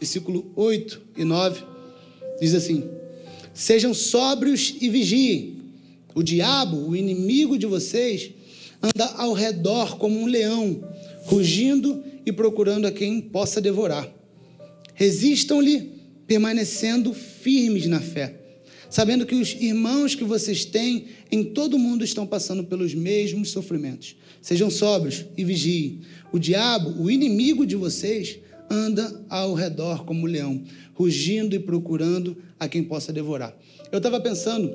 versículo 0.00 0.52
8 0.54 1.02
e 1.16 1.24
9 1.24 1.64
Diz 2.40 2.54
assim: 2.54 2.84
Sejam 3.52 3.92
sóbrios 3.92 4.76
e 4.80 4.88
vigiem. 4.88 5.56
O 6.14 6.22
diabo, 6.22 6.88
o 6.88 6.94
inimigo 6.94 7.58
de 7.58 7.66
vocês, 7.66 8.30
anda 8.80 9.06
ao 9.16 9.32
redor 9.32 9.98
como 9.98 10.20
um 10.20 10.26
leão, 10.26 10.84
rugindo 11.24 12.04
e 12.24 12.30
procurando 12.30 12.86
a 12.86 12.92
quem 12.92 13.20
possa 13.20 13.60
devorar. 13.60 14.08
Resistam-lhe, 14.94 15.90
permanecendo 16.28 17.12
firmes 17.12 17.86
na 17.86 18.00
fé, 18.00 18.34
sabendo 18.90 19.26
que 19.26 19.34
os 19.34 19.54
irmãos 19.54 20.14
que 20.14 20.24
vocês 20.24 20.64
têm 20.64 21.06
em 21.30 21.44
todo 21.44 21.74
o 21.74 21.78
mundo 21.78 22.04
estão 22.04 22.26
passando 22.26 22.64
pelos 22.64 22.94
mesmos 22.94 23.50
sofrimentos. 23.50 24.16
Sejam 24.40 24.70
sóbrios 24.70 25.24
e 25.36 25.44
vigiem. 25.44 26.00
O 26.32 26.38
diabo, 26.38 27.02
o 27.02 27.10
inimigo 27.10 27.66
de 27.66 27.76
vocês, 27.76 28.38
anda 28.70 29.24
ao 29.28 29.54
redor 29.54 30.04
como 30.04 30.22
um 30.22 30.26
leão, 30.26 30.62
rugindo 30.94 31.54
e 31.54 31.58
procurando 31.58 32.36
a 32.58 32.68
quem 32.68 32.82
possa 32.82 33.12
devorar. 33.12 33.56
Eu 33.90 33.98
estava 33.98 34.20
pensando, 34.20 34.74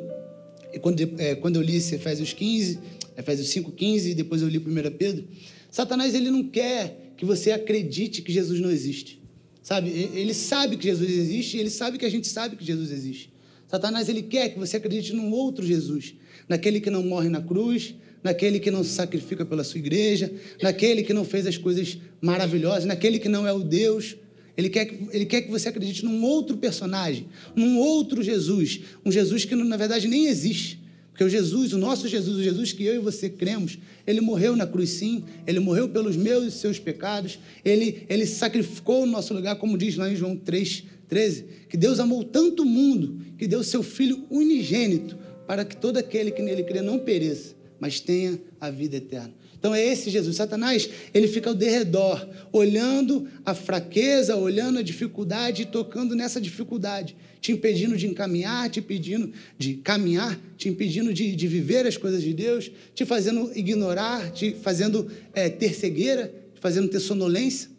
quando, 0.82 1.00
é, 1.17 1.36
quando 1.36 1.58
eu 1.58 1.62
li 1.62 1.75
esse 1.75 1.96
Efésios 1.96 2.34
15, 2.34 2.79
Efésios 3.17 3.50
5, 3.50 3.72
15, 3.72 4.12
e 4.12 4.15
depois 4.15 4.41
eu 4.41 4.48
li 4.48 4.58
1 4.58 4.63
Pedro, 4.98 5.27
Satanás 5.70 6.15
ele 6.15 6.29
não 6.29 6.43
quer 6.43 7.13
que 7.17 7.25
você 7.25 7.51
acredite 7.51 8.22
que 8.22 8.32
Jesus 8.32 8.60
não 8.60 8.72
existe. 8.72 9.22
Sabe? 9.62 9.89
Ele 9.89 10.34
sabe 10.34 10.75
que 10.75 10.84
Jesus 10.84 11.10
existe 11.10 11.58
e 11.58 11.60
ele 11.60 11.70
sabe 11.70 11.98
que 11.98 12.05
a 12.05 12.10
gente 12.10 12.27
sabe 12.27 12.55
que 12.55 12.65
Jesus 12.65 12.91
existe. 12.91 13.32
Satanás 13.73 14.07
ele 14.07 14.21
quer 14.21 14.49
que 14.49 14.59
você 14.59 14.77
acredite 14.77 15.13
num 15.13 15.31
outro 15.31 15.65
Jesus, 15.65 16.13
naquele 16.47 16.79
que 16.79 16.91
não 16.91 17.01
morre 17.01 17.27
na 17.27 17.41
cruz, 17.41 17.95
naquele 18.23 18.59
que 18.59 18.69
não 18.69 18.83
se 18.83 18.91
sacrifica 18.91 19.43
pela 19.43 19.63
sua 19.63 19.79
igreja, 19.79 20.31
naquele 20.61 21.01
que 21.01 21.11
não 21.11 21.25
fez 21.25 21.47
as 21.47 21.57
coisas 21.57 21.97
maravilhosas, 22.21 22.85
naquele 22.85 23.17
que 23.17 23.27
não 23.27 23.47
é 23.47 23.51
o 23.51 23.63
Deus. 23.63 24.15
Ele 24.55 24.69
quer, 24.69 24.85
que, 24.85 25.07
ele 25.11 25.25
quer 25.25 25.41
que 25.41 25.49
você 25.49 25.69
acredite 25.69 26.05
num 26.05 26.23
outro 26.23 26.55
personagem, 26.55 27.25
num 27.55 27.79
outro 27.79 28.21
Jesus, 28.21 28.81
um 29.03 29.11
Jesus 29.11 29.43
que 29.43 29.55
na 29.55 29.75
verdade 29.75 30.07
nem 30.07 30.27
existe. 30.27 30.79
Porque 31.09 31.23
o 31.23 31.29
Jesus, 31.29 31.73
o 31.73 31.77
nosso 31.79 32.07
Jesus, 32.07 32.37
o 32.37 32.43
Jesus 32.43 32.73
que 32.73 32.83
eu 32.83 32.95
e 32.95 32.99
você 32.99 33.27
cremos, 33.27 33.79
ele 34.05 34.21
morreu 34.21 34.55
na 34.55 34.67
cruz 34.67 34.91
sim, 34.91 35.23
ele 35.47 35.59
morreu 35.59 35.89
pelos 35.89 36.15
meus 36.15 36.45
e 36.45 36.51
seus 36.51 36.77
pecados, 36.77 37.39
ele, 37.65 38.03
ele 38.07 38.27
sacrificou 38.27 39.01
o 39.01 39.05
nosso 39.07 39.33
lugar, 39.33 39.55
como 39.55 39.77
diz 39.77 39.95
lá 39.95 40.11
em 40.11 40.15
João 40.15 40.35
3, 40.35 40.83
13, 41.07 41.45
que 41.69 41.77
Deus 41.77 42.00
amou 42.00 42.24
tanto 42.24 42.63
o 42.63 42.65
mundo 42.65 43.19
que 43.38 43.48
deu 43.48 43.63
seu 43.63 43.83
Filho 43.83 44.25
unigênito 44.29 45.17
para 45.48 45.65
que 45.65 45.75
todo 45.75 45.98
aquele 45.98 46.31
que 46.31 46.41
nele 46.41 46.63
crê 46.63 46.81
não 46.81 47.00
pereça, 47.00 47.55
mas 47.79 48.00
tenha 48.00 48.39
a 48.60 48.69
vida 48.69 48.98
eterna. 48.98 49.33
Então 49.63 49.74
é 49.74 49.81
esse 49.81 50.10
Jesus. 50.10 50.36
Satanás, 50.36 50.89
ele 51.13 51.25
fica 51.25 51.50
ao 51.50 51.55
derredor, 51.55 52.27
olhando 52.51 53.29
a 53.45 53.55
fraqueza, 53.55 54.36
olhando 54.36 54.79
a 54.79 54.81
dificuldade 54.81 55.62
e 55.62 55.65
tocando 55.65 56.13
nessa 56.15 56.41
dificuldade, 56.41 57.15
te 57.39 57.53
impedindo 57.53 57.95
de 57.95 58.05
encaminhar, 58.05 58.69
te 58.69 58.81
impedindo 58.81 59.31
de 59.57 59.75
caminhar, 59.75 60.38
te 60.57 60.67
impedindo 60.67 61.13
de, 61.13 61.33
de 61.33 61.48
viver 61.48 61.88
as 61.88 61.95
coisas 61.95 62.22
de 62.22 62.33
Deus, 62.33 62.69
te 62.93 63.05
fazendo 63.05 63.57
ignorar, 63.57 64.31
te 64.31 64.53
fazendo 64.53 65.10
é, 65.33 65.48
ter 65.48 65.74
cegueira, 65.74 66.27
te 66.53 66.60
fazendo 66.60 66.89
ter 66.89 67.00
sonolência. 67.00 67.69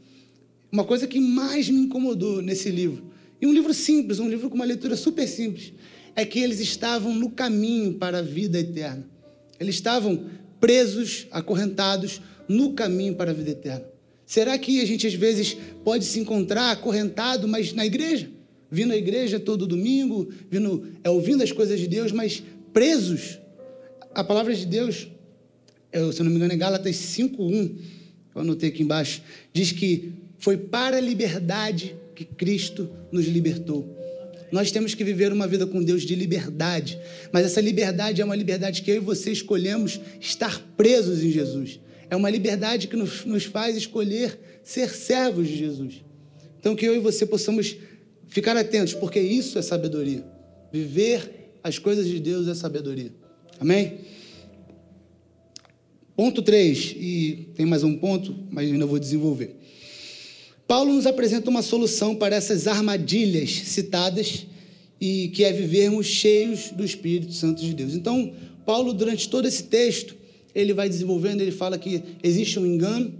Uma 0.72 0.84
coisa 0.84 1.06
que 1.06 1.20
mais 1.20 1.68
me 1.68 1.80
incomodou 1.80 2.40
nesse 2.40 2.70
livro, 2.70 3.04
e 3.44 3.46
um 3.46 3.52
livro 3.52 3.74
simples, 3.74 4.20
um 4.20 4.28
livro 4.28 4.48
com 4.48 4.54
uma 4.54 4.64
leitura 4.64 4.96
super 4.96 5.28
simples, 5.28 5.74
é 6.16 6.24
que 6.24 6.38
eles 6.38 6.60
estavam 6.60 7.14
no 7.14 7.30
caminho 7.30 7.92
para 7.92 8.20
a 8.20 8.22
vida 8.22 8.58
eterna. 8.58 9.06
Eles 9.60 9.74
estavam 9.74 10.30
presos, 10.58 11.26
acorrentados 11.30 12.22
no 12.48 12.72
caminho 12.72 13.14
para 13.14 13.32
a 13.32 13.34
vida 13.34 13.50
eterna. 13.50 13.84
Será 14.24 14.56
que 14.56 14.80
a 14.80 14.86
gente 14.86 15.06
às 15.06 15.12
vezes 15.12 15.58
pode 15.84 16.06
se 16.06 16.18
encontrar 16.18 16.70
acorrentado, 16.70 17.46
mas 17.46 17.74
na 17.74 17.84
igreja? 17.84 18.30
Vindo 18.70 18.94
à 18.94 18.96
igreja 18.96 19.38
todo 19.38 19.66
domingo, 19.66 20.32
vindo, 20.50 20.88
é, 21.04 21.10
ouvindo 21.10 21.42
as 21.42 21.52
coisas 21.52 21.78
de 21.78 21.86
Deus, 21.86 22.12
mas 22.12 22.42
presos. 22.72 23.38
A 24.14 24.24
palavra 24.24 24.54
de 24.54 24.64
Deus, 24.64 25.06
eu, 25.92 26.10
se 26.14 26.22
não 26.22 26.30
me 26.30 26.36
engano, 26.36 26.54
é 26.54 26.56
Gálatas 26.56 26.96
5,1, 26.96 27.76
eu 28.34 28.40
anotei 28.40 28.70
aqui 28.70 28.82
embaixo, 28.82 29.20
diz 29.52 29.70
que 29.70 30.14
foi 30.38 30.56
para 30.56 30.96
a 30.96 31.00
liberdade 31.00 31.94
que 32.14 32.24
Cristo 32.24 32.90
nos 33.10 33.26
libertou. 33.26 33.96
Nós 34.52 34.70
temos 34.70 34.94
que 34.94 35.02
viver 35.02 35.32
uma 35.32 35.48
vida 35.48 35.66
com 35.66 35.82
Deus 35.82 36.02
de 36.02 36.14
liberdade, 36.14 36.98
mas 37.32 37.44
essa 37.44 37.60
liberdade 37.60 38.22
é 38.22 38.24
uma 38.24 38.36
liberdade 38.36 38.82
que 38.82 38.90
eu 38.90 38.96
e 38.96 39.00
você 39.00 39.32
escolhemos 39.32 40.00
estar 40.20 40.60
presos 40.76 41.24
em 41.24 41.30
Jesus. 41.30 41.80
É 42.08 42.14
uma 42.14 42.30
liberdade 42.30 42.86
que 42.86 42.96
nos, 42.96 43.24
nos 43.24 43.44
faz 43.44 43.76
escolher 43.76 44.38
ser 44.62 44.90
servos 44.90 45.48
de 45.48 45.56
Jesus. 45.56 46.04
Então, 46.60 46.76
que 46.76 46.86
eu 46.86 46.94
e 46.94 46.98
você 46.98 47.26
possamos 47.26 47.76
ficar 48.28 48.56
atentos, 48.56 48.94
porque 48.94 49.20
isso 49.20 49.58
é 49.58 49.62
sabedoria. 49.62 50.24
Viver 50.72 51.58
as 51.62 51.78
coisas 51.78 52.06
de 52.06 52.20
Deus 52.20 52.46
é 52.46 52.54
sabedoria. 52.54 53.12
Amém? 53.58 53.98
Ponto 56.16 56.42
3, 56.42 56.94
e 56.96 57.48
tem 57.56 57.66
mais 57.66 57.82
um 57.82 57.96
ponto, 57.96 58.34
mas 58.50 58.70
ainda 58.70 58.86
vou 58.86 58.98
desenvolver. 59.00 59.56
Paulo 60.66 60.94
nos 60.94 61.06
apresenta 61.06 61.50
uma 61.50 61.62
solução 61.62 62.14
para 62.14 62.34
essas 62.34 62.66
armadilhas 62.66 63.50
citadas 63.50 64.46
e 65.00 65.28
que 65.28 65.44
é 65.44 65.52
vivermos 65.52 66.06
cheios 66.06 66.70
do 66.70 66.84
Espírito 66.84 67.32
Santo 67.32 67.60
de 67.60 67.74
Deus. 67.74 67.94
Então, 67.94 68.32
Paulo, 68.64 68.94
durante 68.94 69.28
todo 69.28 69.46
esse 69.46 69.64
texto, 69.64 70.16
ele 70.54 70.72
vai 70.72 70.88
desenvolvendo, 70.88 71.42
ele 71.42 71.50
fala 71.50 71.76
que 71.76 72.02
existe 72.22 72.58
um 72.58 72.64
engano 72.64 73.12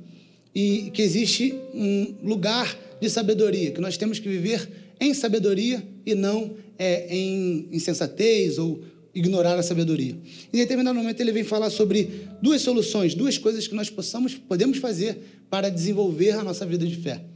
e 0.55 0.91
que 0.95 1.03
existe 1.03 1.55
um 1.75 2.15
lugar 2.23 2.79
de 3.01 3.11
sabedoria, 3.11 3.73
que 3.73 3.81
nós 3.81 3.97
temos 3.99 4.19
que 4.19 4.29
viver 4.29 4.67
em 4.99 5.13
sabedoria 5.13 5.87
e 6.07 6.15
não 6.15 6.57
é, 6.79 7.15
em 7.15 7.69
insensatez 7.73 8.57
ou 8.59 8.83
ignorar 9.15 9.59
a 9.59 9.63
sabedoria. 9.63 10.17
Em 10.53 10.57
determinado 10.57 10.97
momento 10.97 11.21
ele 11.21 11.33
vem 11.33 11.45
falar 11.45 11.71
sobre 11.71 12.27
duas 12.41 12.63
soluções, 12.63 13.15
duas 13.15 13.37
coisas 13.37 13.69
que 13.69 13.75
nós 13.75 13.91
possamos, 13.91 14.35
podemos 14.35 14.79
fazer 14.79 15.19
para 15.51 15.69
desenvolver 15.69 16.31
a 16.31 16.43
nossa 16.43 16.65
vida 16.65 16.87
de 16.87 16.97
fé. 16.97 17.34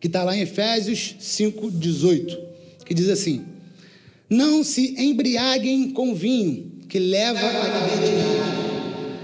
Que 0.00 0.06
está 0.06 0.22
lá 0.22 0.36
em 0.36 0.42
Efésios 0.42 1.16
5,18, 1.20 2.38
que 2.84 2.94
diz 2.94 3.08
assim: 3.08 3.44
Não 4.28 4.62
se 4.62 4.94
embriaguem 5.00 5.90
com 5.90 6.14
vinho, 6.14 6.72
que 6.88 6.98
leva 6.98 7.40
à 7.40 7.94
liberdade 7.94 8.56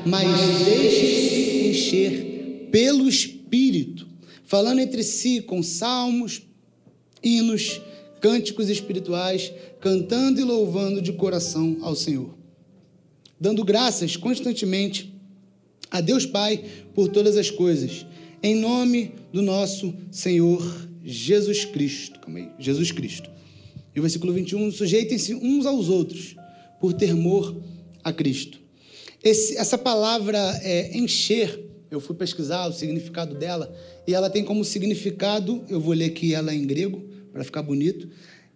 mas 0.05 0.29
deixem-se 0.65 1.69
encher 1.69 2.69
pelo 2.71 3.09
Espírito, 3.09 4.07
falando 4.45 4.81
entre 4.81 5.03
si 5.03 5.41
com 5.41 5.63
salmos, 5.63 6.43
hinos, 7.23 7.81
cânticos 8.21 8.69
espirituais, 8.69 9.53
cantando 9.81 10.41
e 10.41 10.45
louvando 10.45 11.01
de 11.01 11.13
coração 11.13 11.79
ao 11.83 11.95
Senhor, 11.95 12.35
dando 13.41 13.65
graças 13.65 14.17
constantemente 14.17 15.13
a 15.91 16.01
Deus 16.01 16.25
Pai 16.25 16.65
por 16.95 17.09
todas 17.09 17.37
as 17.37 17.51
coisas, 17.51 18.07
em 18.43 18.57
nome 18.57 19.13
do 19.33 19.41
nosso 19.41 19.95
Senhor 20.11 20.61
Jesus 21.05 21.65
Cristo. 21.65 22.19
Calma 22.19 22.41
aí, 22.41 22.49
Jesus 22.59 22.91
Cristo. 22.91 23.31
E 23.95 23.99
o 24.01 24.03
versículo 24.03 24.33
21, 24.33 24.73
sujeitem-se 24.73 25.35
uns 25.35 25.65
aos 25.65 25.89
outros 25.89 26.35
por 26.81 26.93
temor 26.93 27.57
a 28.03 28.13
Cristo. 28.13 28.59
Esse, 29.23 29.57
essa 29.57 29.79
palavra 29.79 30.39
é, 30.63 30.97
encher, 30.97 31.61
eu 31.91 32.01
fui 32.01 32.17
pesquisar 32.17 32.67
o 32.67 32.73
significado 32.73 33.35
dela, 33.37 33.73
e 34.07 34.15
ela 34.15 34.29
tem 34.29 34.45
como 34.45 34.65
significado, 34.65 35.65
eu 35.69 35.81
vou 35.81 35.95
ler 35.95 36.07
aqui 36.07 36.35
ela 36.35 36.53
em 36.53 36.67
grego, 36.67 37.05
para 37.33 37.45
ficar 37.45 37.63
bonito. 37.63 38.09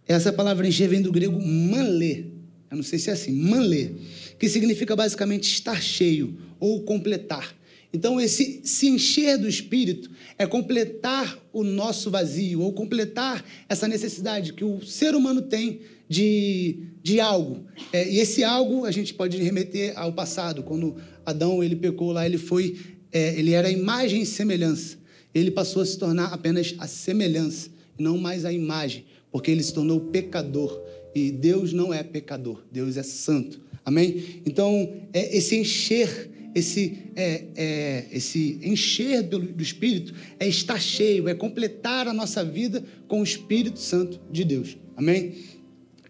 Essa 0.08 0.32
palavra 0.32 0.66
encher 0.66 0.88
vem 0.88 1.00
do 1.00 1.12
grego 1.12 1.40
manlê. 1.40 2.24
Eu 2.70 2.76
não 2.76 2.82
sei 2.82 2.98
se 2.98 3.10
é 3.10 3.12
assim, 3.12 3.32
manlê, 3.32 3.90
que 4.38 4.48
significa 4.48 4.96
basicamente 4.96 5.44
estar 5.44 5.80
cheio 5.80 6.36
ou 6.58 6.82
completar. 6.82 7.54
Então, 7.92 8.20
esse 8.20 8.60
se 8.64 8.88
encher 8.88 9.38
do 9.38 9.48
Espírito 9.48 10.10
é 10.38 10.46
completar 10.46 11.38
o 11.52 11.64
nosso 11.64 12.10
vazio, 12.10 12.60
ou 12.60 12.72
completar 12.72 13.44
essa 13.68 13.88
necessidade 13.88 14.52
que 14.52 14.64
o 14.64 14.84
ser 14.84 15.14
humano 15.14 15.42
tem 15.42 15.80
de, 16.08 16.88
de 17.02 17.20
algo. 17.20 17.64
É, 17.92 18.08
e 18.08 18.18
esse 18.18 18.44
algo 18.44 18.84
a 18.84 18.90
gente 18.90 19.14
pode 19.14 19.36
remeter 19.38 19.92
ao 19.96 20.12
passado, 20.12 20.62
quando 20.62 20.96
Adão 21.24 21.62
ele 21.62 21.76
pecou 21.76 22.12
lá, 22.12 22.26
ele 22.26 22.38
foi, 22.38 22.76
é, 23.12 23.38
ele 23.38 23.52
era 23.52 23.68
a 23.68 23.70
imagem 23.70 24.22
e 24.22 24.26
semelhança. 24.26 24.98
Ele 25.34 25.50
passou 25.50 25.82
a 25.82 25.86
se 25.86 25.98
tornar 25.98 26.26
apenas 26.26 26.74
a 26.78 26.86
semelhança, 26.86 27.70
não 27.98 28.16
mais 28.16 28.44
a 28.44 28.52
imagem, 28.52 29.04
porque 29.30 29.50
ele 29.50 29.62
se 29.62 29.72
tornou 29.72 30.00
pecador. 30.00 30.82
E 31.14 31.30
Deus 31.30 31.72
não 31.72 31.92
é 31.92 32.02
pecador, 32.02 32.62
Deus 32.70 32.96
é 32.96 33.02
santo. 33.02 33.60
Amém? 33.84 34.42
Então, 34.44 34.94
é, 35.12 35.36
esse 35.36 35.56
encher, 35.56 36.30
esse, 36.56 37.10
é, 37.14 37.44
é, 37.54 38.04
esse 38.10 38.58
encher 38.62 39.22
do, 39.22 39.38
do 39.38 39.62
Espírito 39.62 40.14
é 40.40 40.48
estar 40.48 40.80
cheio, 40.80 41.28
é 41.28 41.34
completar 41.34 42.08
a 42.08 42.14
nossa 42.14 42.42
vida 42.42 42.82
com 43.06 43.20
o 43.20 43.22
Espírito 43.22 43.78
Santo 43.78 44.18
de 44.32 44.42
Deus. 44.42 44.78
Amém? 44.96 45.34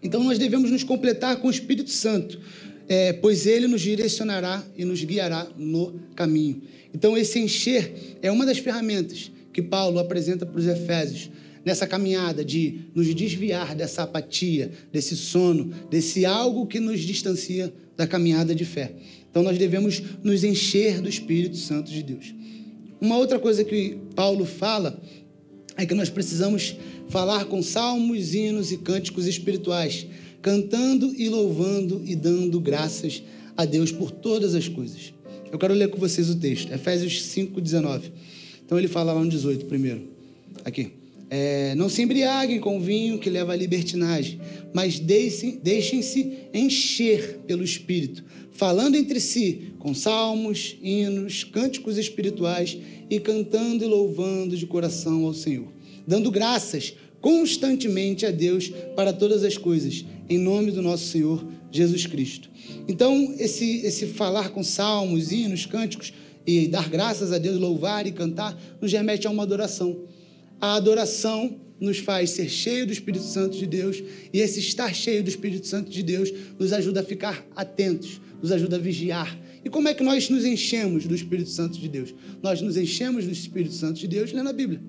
Então 0.01 0.23
nós 0.23 0.39
devemos 0.39 0.71
nos 0.71 0.85
completar 0.85 1.35
com 1.41 1.49
o 1.49 1.51
Espírito 1.51 1.89
Santo, 1.89 2.39
é, 2.87 3.11
pois 3.11 3.45
ele 3.45 3.67
nos 3.67 3.81
direcionará 3.81 4.65
e 4.77 4.85
nos 4.85 5.03
guiará 5.03 5.45
no 5.57 5.99
caminho. 6.15 6.61
Então 6.93 7.17
esse 7.17 7.37
encher 7.39 7.91
é 8.21 8.31
uma 8.31 8.45
das 8.45 8.57
ferramentas 8.57 9.29
que 9.51 9.61
Paulo 9.61 9.99
apresenta 9.99 10.45
para 10.45 10.57
os 10.57 10.65
Efésios 10.65 11.29
nessa 11.65 11.85
caminhada 11.85 12.45
de 12.45 12.85
nos 12.95 13.13
desviar 13.13 13.75
dessa 13.75 14.03
apatia, 14.03 14.71
desse 14.93 15.17
sono, 15.17 15.73
desse 15.89 16.25
algo 16.25 16.65
que 16.65 16.79
nos 16.79 17.01
distancia 17.01 17.73
da 17.97 18.07
caminhada 18.07 18.55
de 18.55 18.63
fé. 18.63 18.93
Então 19.37 19.43
nós 19.43 19.59
devemos 19.59 20.01
nos 20.23 20.43
encher 20.43 20.99
do 20.99 21.07
Espírito 21.07 21.57
Santo 21.57 21.91
de 21.91 22.01
Deus. 22.01 22.33
Uma 22.99 23.17
outra 23.17 23.37
coisa 23.37 23.63
que 23.63 23.95
Paulo 24.15 24.45
fala 24.45 24.99
é 25.75 25.85
que 25.85 25.93
nós 25.93 26.09
precisamos 26.09 26.75
falar 27.07 27.45
com 27.45 27.61
salmos, 27.61 28.33
hinos 28.33 28.71
e 28.71 28.77
cânticos 28.77 29.27
espirituais, 29.27 30.07
cantando 30.41 31.13
e 31.15 31.29
louvando 31.29 32.01
e 32.03 32.15
dando 32.15 32.59
graças 32.59 33.21
a 33.55 33.63
Deus 33.63 33.91
por 33.91 34.09
todas 34.09 34.55
as 34.55 34.67
coisas. 34.67 35.13
Eu 35.51 35.59
quero 35.59 35.75
ler 35.75 35.91
com 35.91 35.99
vocês 35.99 36.31
o 36.31 36.35
texto, 36.39 36.73
Efésios 36.73 37.21
5, 37.21 37.61
19. 37.61 38.11
Então 38.65 38.75
ele 38.79 38.87
fala 38.87 39.13
lá 39.13 39.23
no 39.23 39.29
18 39.29 39.67
primeiro. 39.67 40.01
Aqui. 40.65 40.93
É, 41.29 41.75
não 41.75 41.89
se 41.89 42.01
embriaguem 42.01 42.59
com 42.59 42.79
vinho 42.79 43.19
que 43.19 43.29
leva 43.29 43.51
à 43.51 43.55
libertinagem, 43.55 44.39
mas 44.73 44.97
deixem-se 44.99 45.59
deixem 45.61 46.01
encher 46.53 47.39
pelo 47.45 47.63
Espírito, 47.63 48.23
falando 48.51 48.95
entre 48.95 49.19
si 49.19 49.73
com 49.77 49.93
salmos, 49.93 50.77
hinos, 50.81 51.43
cânticos 51.43 51.97
espirituais 51.97 52.77
e 53.09 53.19
cantando 53.19 53.83
e 53.83 53.87
louvando 53.87 54.55
de 54.55 54.65
coração 54.65 55.25
ao 55.25 55.33
Senhor, 55.33 55.67
dando 56.05 56.31
graças 56.31 56.93
constantemente 57.19 58.25
a 58.25 58.31
Deus 58.31 58.71
para 58.95 59.11
todas 59.11 59.43
as 59.43 59.57
coisas, 59.57 60.05
em 60.29 60.37
nome 60.37 60.71
do 60.71 60.81
nosso 60.81 61.05
Senhor 61.05 61.45
Jesus 61.71 62.05
Cristo. 62.05 62.49
Então, 62.87 63.35
esse, 63.37 63.85
esse 63.85 64.07
falar 64.07 64.49
com 64.49 64.63
salmos, 64.63 65.31
hinos, 65.31 65.65
cânticos 65.65 66.13
e 66.45 66.67
dar 66.67 66.89
graças 66.89 67.33
a 67.33 67.37
Deus, 67.37 67.59
louvar 67.59 68.07
e 68.07 68.11
cantar, 68.11 68.57
nos 68.81 68.91
remete 68.91 69.27
a 69.27 69.29
uma 69.29 69.43
adoração. 69.43 70.05
A 70.59 70.75
adoração 70.75 71.59
nos 71.79 71.99
faz 71.99 72.31
ser 72.31 72.49
cheio 72.49 72.85
do 72.85 72.91
Espírito 72.91 73.23
Santo 73.23 73.57
de 73.57 73.65
Deus 73.65 74.03
e 74.33 74.39
esse 74.39 74.59
estar 74.59 74.93
cheio 74.93 75.23
do 75.23 75.29
Espírito 75.29 75.67
Santo 75.67 75.89
de 75.89 76.01
Deus 76.01 76.31
nos 76.59 76.73
ajuda 76.73 77.01
a 77.01 77.03
ficar 77.03 77.45
atentos, 77.55 78.19
nos 78.41 78.51
ajuda 78.51 78.77
a 78.77 78.79
vigiar. 78.79 79.37
E 79.63 79.69
como 79.69 79.87
é 79.87 79.93
que 79.93 80.03
nós 80.03 80.29
nos 80.29 80.45
enchemos 80.45 81.05
do 81.05 81.13
Espírito 81.13 81.49
Santo 81.49 81.77
de 81.77 81.87
Deus? 81.87 82.13
Nós 82.41 82.61
nos 82.61 82.77
enchemos 82.77 83.25
do 83.25 83.31
Espírito 83.31 83.73
Santo 83.73 83.99
de 83.99 84.07
Deus 84.07 84.31
lendo 84.31 84.49
a 84.49 84.53
Bíblia. 84.53 84.81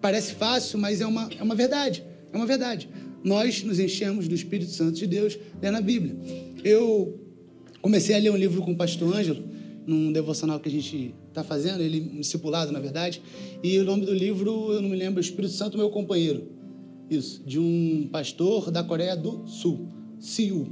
Parece 0.00 0.34
fácil, 0.34 0.78
mas 0.78 1.00
é 1.00 1.06
uma, 1.06 1.28
é 1.38 1.42
uma 1.42 1.54
verdade. 1.54 2.04
É 2.32 2.36
uma 2.36 2.46
verdade. 2.46 2.88
Nós 3.22 3.62
nos 3.62 3.78
enchemos 3.78 4.26
do 4.26 4.34
Espírito 4.34 4.70
Santo 4.70 4.98
de 4.98 5.06
Deus 5.06 5.38
lendo 5.62 5.78
a 5.78 5.80
Bíblia. 5.80 6.16
Eu 6.64 7.20
comecei 7.80 8.14
a 8.14 8.18
ler 8.18 8.30
um 8.30 8.36
livro 8.36 8.60
com 8.62 8.72
o 8.72 8.76
pastor 8.76 9.14
Ângelo, 9.16 9.44
num 9.86 10.12
devocional 10.12 10.58
que 10.60 10.68
a 10.68 10.72
gente 10.72 11.14
está 11.28 11.44
fazendo, 11.44 11.82
ele 11.82 12.00
discipulado, 12.00 12.72
na 12.72 12.80
verdade. 12.80 13.22
E 13.62 13.78
o 13.78 13.84
nome 13.84 14.06
do 14.06 14.12
livro, 14.12 14.72
eu 14.72 14.80
não 14.80 14.88
me 14.88 14.96
lembro, 14.96 15.20
Espírito 15.20 15.52
Santo, 15.52 15.76
meu 15.76 15.90
companheiro. 15.90 16.48
Isso, 17.10 17.42
de 17.44 17.58
um 17.58 18.08
pastor 18.10 18.70
da 18.70 18.82
Coreia 18.82 19.16
do 19.16 19.46
Sul, 19.46 19.88
Siu. 20.18 20.68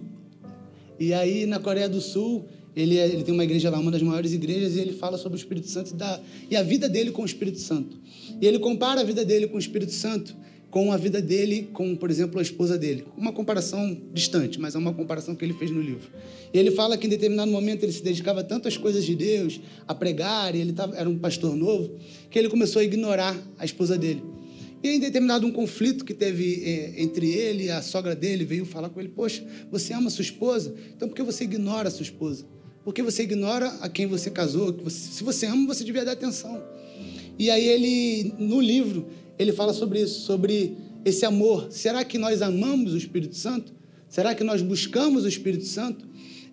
E 0.98 1.12
aí, 1.12 1.46
na 1.46 1.58
Coreia 1.58 1.88
do 1.88 2.00
Sul, 2.00 2.46
ele, 2.74 2.96
é, 2.96 3.06
ele 3.06 3.22
tem 3.22 3.34
uma 3.34 3.44
igreja 3.44 3.68
lá, 3.68 3.78
uma 3.78 3.90
das 3.90 4.02
maiores 4.02 4.32
igrejas, 4.32 4.76
e 4.76 4.80
ele 4.80 4.92
fala 4.92 5.18
sobre 5.18 5.36
o 5.36 5.40
Espírito 5.40 5.68
Santo 5.68 5.90
e, 5.90 5.94
da, 5.94 6.20
e 6.50 6.56
a 6.56 6.62
vida 6.62 6.88
dele 6.88 7.10
com 7.10 7.22
o 7.22 7.26
Espírito 7.26 7.58
Santo. 7.58 7.98
E 8.40 8.46
ele 8.46 8.58
compara 8.58 9.02
a 9.02 9.04
vida 9.04 9.24
dele 9.24 9.46
com 9.46 9.56
o 9.56 9.58
Espírito 9.58 9.92
Santo 9.92 10.34
com 10.72 10.90
a 10.90 10.96
vida 10.96 11.20
dele, 11.20 11.68
com, 11.70 11.94
por 11.94 12.10
exemplo, 12.10 12.38
a 12.38 12.42
esposa 12.42 12.78
dele. 12.78 13.04
Uma 13.14 13.30
comparação 13.30 13.94
distante, 14.10 14.58
mas 14.58 14.74
é 14.74 14.78
uma 14.78 14.94
comparação 14.94 15.36
que 15.36 15.44
ele 15.44 15.52
fez 15.52 15.70
no 15.70 15.82
livro. 15.82 16.10
E 16.50 16.58
ele 16.58 16.70
fala 16.70 16.96
que 16.96 17.06
em 17.06 17.10
determinado 17.10 17.50
momento 17.50 17.82
ele 17.82 17.92
se 17.92 18.02
dedicava 18.02 18.42
tanto 18.42 18.66
às 18.66 18.78
coisas 18.78 19.04
de 19.04 19.14
Deus, 19.14 19.60
a 19.86 19.94
pregar, 19.94 20.54
e 20.54 20.60
ele 20.62 20.72
tava, 20.72 20.96
era 20.96 21.06
um 21.06 21.18
pastor 21.18 21.54
novo, 21.54 21.94
que 22.30 22.38
ele 22.38 22.48
começou 22.48 22.80
a 22.80 22.84
ignorar 22.84 23.38
a 23.58 23.66
esposa 23.66 23.98
dele. 23.98 24.22
E 24.82 24.88
em 24.88 24.98
determinado 24.98 25.46
um 25.46 25.52
conflito 25.52 26.06
que 26.06 26.14
teve 26.14 26.62
é, 26.64 27.02
entre 27.02 27.30
ele 27.30 27.64
e 27.64 27.70
a 27.70 27.82
sogra 27.82 28.16
dele, 28.16 28.42
veio 28.42 28.64
falar 28.64 28.88
com 28.88 28.98
ele: 28.98 29.10
Poxa, 29.10 29.44
você 29.70 29.92
ama 29.92 30.08
sua 30.08 30.22
esposa? 30.22 30.74
Então 30.96 31.06
por 31.06 31.14
que 31.14 31.22
você 31.22 31.44
ignora 31.44 31.88
a 31.88 31.90
sua 31.90 32.04
esposa? 32.04 32.46
Por 32.82 32.94
que 32.94 33.02
você 33.02 33.24
ignora 33.24 33.68
a 33.82 33.90
quem 33.90 34.06
você 34.06 34.30
casou? 34.30 34.74
Se 34.88 35.22
você 35.22 35.44
ama, 35.44 35.66
você 35.66 35.84
devia 35.84 36.02
dar 36.02 36.12
atenção. 36.12 36.64
E 37.38 37.50
aí 37.50 37.66
ele, 37.66 38.34
no 38.38 38.60
livro, 38.60 39.06
ele 39.38 39.52
fala 39.52 39.72
sobre 39.72 40.00
isso, 40.00 40.20
sobre 40.20 40.76
esse 41.04 41.24
amor. 41.24 41.68
Será 41.70 42.04
que 42.04 42.18
nós 42.18 42.42
amamos 42.42 42.92
o 42.92 42.96
Espírito 42.96 43.36
Santo? 43.36 43.72
Será 44.08 44.34
que 44.34 44.44
nós 44.44 44.62
buscamos 44.62 45.24
o 45.24 45.28
Espírito 45.28 45.64
Santo? 45.64 46.06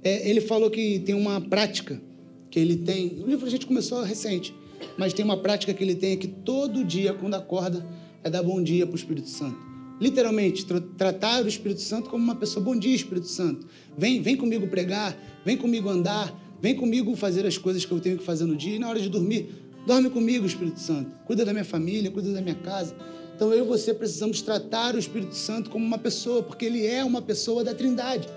É, 0.04 0.30
ele 0.30 0.42
falou 0.42 0.70
que 0.70 1.00
tem 1.00 1.14
uma 1.14 1.42
prática 1.42 2.02
que 2.50 2.60
ele 2.60 2.78
tem. 2.78 3.22
O 3.22 3.28
livro 3.28 3.46
a 3.46 3.50
gente 3.50 3.66
começou 3.66 4.02
recente, 4.02 4.54
mas 4.98 5.14
tem 5.14 5.24
uma 5.24 5.38
prática 5.38 5.74
que 5.74 5.84
ele 5.84 5.96
tem 5.96 6.18
que 6.18 6.28
todo 6.28 6.84
dia, 6.84 7.14
quando 7.14 7.34
acorda, 7.36 7.86
é 8.24 8.30
dar 8.30 8.44
bom 8.44 8.62
dia 8.62 8.86
para 8.86 8.94
o 8.94 8.98
Espírito 8.98 9.30
Santo. 9.30 9.58
Literalmente, 10.00 10.66
tra 10.66 10.80
tratar 10.80 11.44
o 11.44 11.48
Espírito 11.48 11.82
Santo 11.82 12.10
como 12.10 12.24
uma 12.24 12.36
pessoa. 12.36 12.64
Bom 12.64 12.78
dia, 12.78 12.96
Espírito 12.96 13.28
Santo. 13.28 13.68
Vem, 13.98 14.22
vem 14.22 14.38
comigo 14.38 14.66
pregar, 14.68 15.18
vem 15.46 15.58
comigo 15.58 15.90
andar, 15.90 16.34
vem 16.62 16.74
comigo 16.74 17.14
fazer 17.16 17.46
as 17.46 17.58
coisas 17.58 17.84
que 17.84 17.92
eu 17.92 18.00
tenho 18.00 18.18
que 18.18 18.24
fazer 18.24 18.46
no 18.46 18.56
dia. 18.56 18.78
E 18.78 18.80
na 18.80 18.88
hora 18.88 19.00
de 19.02 19.10
dormir, 19.10 19.50
Dorme 19.90 20.12
comigo, 20.12 20.46
Espírito 20.46 20.80
Santo. 20.80 21.10
Cuida 21.26 21.44
da 21.44 21.52
minha 21.52 21.66
família, 21.66 22.12
cuida 22.12 22.32
da 22.32 22.40
minha 22.42 22.54
casa. 22.54 22.94
Então 23.36 23.52
eu 23.52 23.66
e 23.66 23.68
você 23.68 23.92
precisamos 23.92 24.40
tratar 24.40 24.94
o 24.94 25.00
Espírito 25.00 25.34
Santo 25.34 25.72
como 25.72 25.84
uma 25.84 25.98
pessoa, 25.98 26.44
porque 26.44 26.64
ele 26.64 26.86
é 26.86 27.04
uma 27.04 27.24
pessoa 27.24 27.64
da 27.64 27.74
Trindade. 27.74 28.30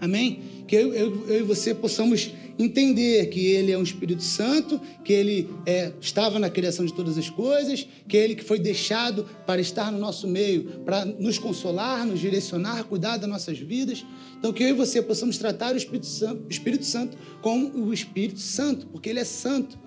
Amém? 0.00 0.64
Que 0.66 0.74
eu, 0.74 0.92
eu, 0.92 1.28
eu, 1.28 1.38
e 1.38 1.42
você 1.44 1.72
possamos 1.72 2.32
entender 2.58 3.26
que 3.26 3.46
Ele 3.46 3.70
é 3.70 3.78
um 3.78 3.84
Espírito 3.84 4.22
Santo, 4.24 4.80
que 5.04 5.12
Ele 5.12 5.48
é, 5.64 5.92
estava 6.00 6.40
na 6.40 6.50
criação 6.50 6.84
de 6.84 6.92
todas 6.92 7.16
as 7.16 7.30
coisas, 7.30 7.86
que 8.08 8.16
Ele 8.16 8.34
que 8.34 8.42
foi 8.42 8.58
deixado 8.58 9.28
para 9.46 9.60
estar 9.60 9.92
no 9.92 9.98
nosso 9.98 10.26
meio, 10.26 10.80
para 10.84 11.04
nos 11.04 11.38
consolar, 11.38 12.04
nos 12.04 12.18
direcionar, 12.18 12.82
cuidar 12.82 13.16
das 13.16 13.28
nossas 13.28 13.58
vidas. 13.60 14.04
Então, 14.36 14.52
que 14.52 14.64
eu 14.64 14.70
e 14.70 14.72
você 14.72 15.00
possamos 15.00 15.38
tratar 15.38 15.74
o 15.74 15.76
Espírito 15.76 16.06
Santo, 16.06 16.46
o 16.46 16.50
Espírito 16.50 16.84
Santo 16.84 17.16
como 17.40 17.86
o 17.86 17.94
Espírito 17.94 18.40
Santo, 18.40 18.88
porque 18.88 19.08
Ele 19.08 19.20
é 19.20 19.24
santo 19.24 19.86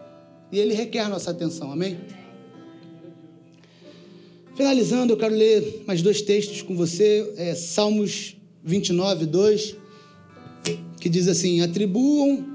e 0.52 0.60
ele 0.60 0.74
requer 0.74 1.08
nossa 1.08 1.32
atenção, 1.32 1.72
amém? 1.72 1.98
Finalizando, 4.56 5.14
eu 5.14 5.18
quero 5.18 5.34
ler 5.34 5.84
mais 5.88 6.02
dois 6.02 6.22
textos 6.22 6.62
com 6.62 6.76
você, 6.76 7.34
é, 7.38 7.56
Salmos 7.56 8.36
29, 8.64 9.26
2, 9.26 9.76
que 11.00 11.10
diz 11.10 11.28
assim: 11.28 11.62
Atribuam 11.62 12.46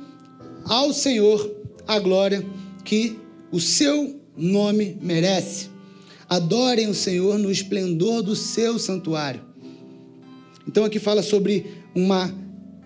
ao 0.65 0.93
Senhor 0.93 1.51
a 1.87 1.99
glória 1.99 2.45
que 2.85 3.19
o 3.51 3.59
seu 3.59 4.21
nome 4.37 4.99
merece. 5.01 5.71
Adorem 6.29 6.89
o 6.89 6.95
Senhor 6.95 7.39
no 7.39 7.51
esplendor 7.51 8.23
do 8.23 8.37
seu 8.37 8.79
santuário. 8.79 9.41
Então 10.69 10.85
aqui 10.85 10.99
fala 10.99 11.23
sobre 11.23 11.67
uma 11.95 12.35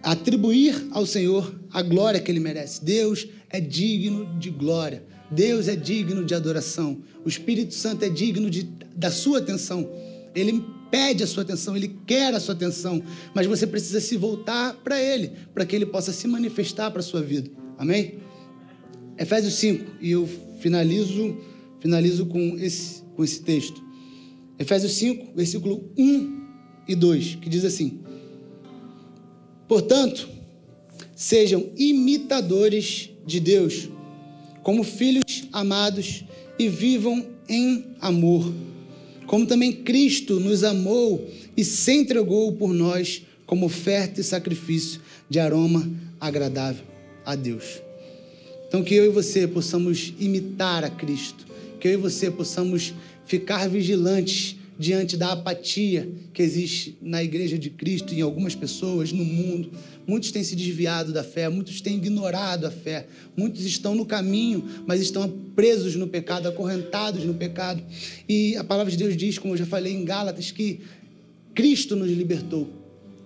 atribuir 0.03 0.87
ao 0.93 1.05
Senhor 1.05 1.61
a 1.73 1.83
glória 1.83 2.21
que 2.21 2.31
ele 2.31 2.41
merece. 2.41 2.85
Deus 2.85 3.27
é 3.51 3.61
digno 3.61 4.39
de 4.39 4.51
glória. 4.51 5.03
Deus 5.31 5.69
é 5.69 5.77
digno 5.77 6.25
de 6.25 6.35
adoração. 6.35 7.03
O 7.25 7.29
Espírito 7.29 7.75
Santo 7.75 8.05
é 8.05 8.09
digno 8.09 8.49
de, 8.51 8.65
da 8.95 9.11
sua 9.11 9.39
atenção. 9.39 9.89
Ele 10.35 10.65
pede 10.91 11.23
a 11.23 11.27
sua 11.27 11.43
atenção, 11.43 11.77
ele 11.77 11.97
quer 12.07 12.35
a 12.35 12.41
sua 12.41 12.55
atenção, 12.55 13.03
mas 13.33 13.47
você 13.47 13.67
precisa 13.67 14.01
se 14.01 14.17
voltar 14.17 14.75
para 14.83 15.01
ele, 15.01 15.33
para 15.55 15.65
que 15.65 15.77
ele 15.77 15.87
possa 15.87 16.13
se 16.13 16.27
manifestar 16.27 16.91
para 16.91 17.01
a 17.01 17.03
sua 17.03 17.23
vida. 17.23 17.51
Amém? 17.79 18.19
Efésios 19.17 19.55
5, 19.55 19.85
e 20.01 20.11
eu 20.11 20.29
finalizo, 20.59 21.37
finalizo 21.79 22.27
com 22.27 22.57
esse, 22.59 23.03
com 23.15 23.23
esse 23.23 23.41
texto. 23.43 23.83
Efésios 24.59 24.93
5, 24.93 25.33
versículo 25.35 25.91
1 25.97 26.41
e 26.89 26.95
2, 26.95 27.37
que 27.37 27.49
diz 27.49 27.65
assim: 27.65 28.01
Portanto, 29.69 30.29
sejam 31.15 31.71
imitadores 31.77 33.11
de 33.31 33.41
Deus, 33.41 33.89
como 34.63 34.83
filhos 34.83 35.49
amados, 35.53 36.25
e 36.59 36.69
vivam 36.69 37.27
em 37.49 37.87
amor, 38.01 38.53
como 39.27 39.47
também 39.47 39.73
Cristo 39.73 40.39
nos 40.39 40.63
amou 40.63 41.27
e 41.57 41.65
se 41.65 41.93
entregou 41.93 42.53
por 42.53 42.75
nós 42.75 43.23
como 43.47 43.67
oferta 43.67 44.21
e 44.21 44.25
sacrifício 44.25 45.01
de 45.29 45.41
aroma 45.41 45.91
agradável 46.21 46.85
a 47.25 47.35
Deus. 47.35 47.81
Então, 48.69 48.85
que 48.85 48.95
eu 48.95 49.07
e 49.07 49.09
você 49.09 49.49
possamos 49.49 50.13
imitar 50.21 50.85
a 50.85 50.91
Cristo, 50.91 51.47
que 51.81 51.89
eu 51.89 51.93
e 51.93 51.97
você 51.97 52.31
possamos 52.31 52.93
ficar 53.25 53.69
vigilantes 53.69 54.57
diante 54.81 55.15
da 55.15 55.33
apatia 55.33 56.11
que 56.33 56.43
existe 56.43 56.97
na 57.03 57.23
igreja 57.23 57.59
de 57.59 57.69
Cristo, 57.69 58.15
em 58.15 58.23
algumas 58.23 58.55
pessoas, 58.55 59.13
no 59.13 59.23
mundo. 59.23 59.71
Muitos 60.07 60.33
têm 60.33 60.43
se 60.43 60.57
desviado 60.57 61.13
da 61.13 61.23
fé, 61.23 61.51
muitos 61.51 61.83
têm 61.83 61.97
ignorado 61.97 62.67
a 62.67 62.71
fé, 62.71 63.07
muitos 63.37 63.67
estão 63.67 63.95
no 63.95 64.07
caminho, 64.07 64.65
mas 64.87 65.03
estão 65.03 65.29
presos 65.55 65.97
no 65.97 66.09
pecado, 66.09 66.49
acorrentados 66.49 67.27
no 67.27 67.35
pecado. 67.35 67.83
E 68.27 68.57
a 68.57 68.65
palavra 68.65 68.91
de 68.91 68.97
Deus 68.97 69.15
diz, 69.19 69.39
como 69.39 69.53
eu 69.53 69.59
já 69.59 69.67
falei 69.67 69.93
em 69.93 70.03
Gálatas, 70.03 70.51
que 70.51 70.81
Cristo 71.55 71.95
nos 71.95 72.11
libertou. 72.11 72.67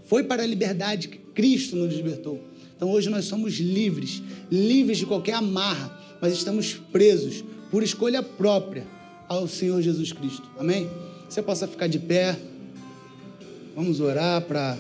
Foi 0.07 0.25
para 0.25 0.43
a 0.43 0.47
liberdade 0.47 1.07
que 1.07 1.19
Cristo 1.19 1.77
nos 1.77 1.95
libertou. 1.95 2.43
Então 2.77 2.91
hoje 2.91 3.09
nós 3.09 3.27
somos 3.27 3.55
livres, 3.61 4.21
livres 4.51 4.99
de 4.99 5.07
qualquer 5.07 5.35
amarra, 5.35 5.97
mas 6.21 6.33
estamos 6.33 6.75
presos 6.91 7.45
por 7.71 7.85
escolha 7.85 8.25
própria 8.25 8.85
ao 9.29 9.47
Senhor 9.47 9.81
Jesus 9.81 10.13
Cristo. 10.13 10.51
Amém? 10.59 10.91
Você 11.29 11.43
possa 11.43 11.67
ficar 11.67 11.87
de 11.87 11.99
pé. 11.99 12.37
Vamos 13.75 14.01
orar 14.01 14.43
para 14.43 14.79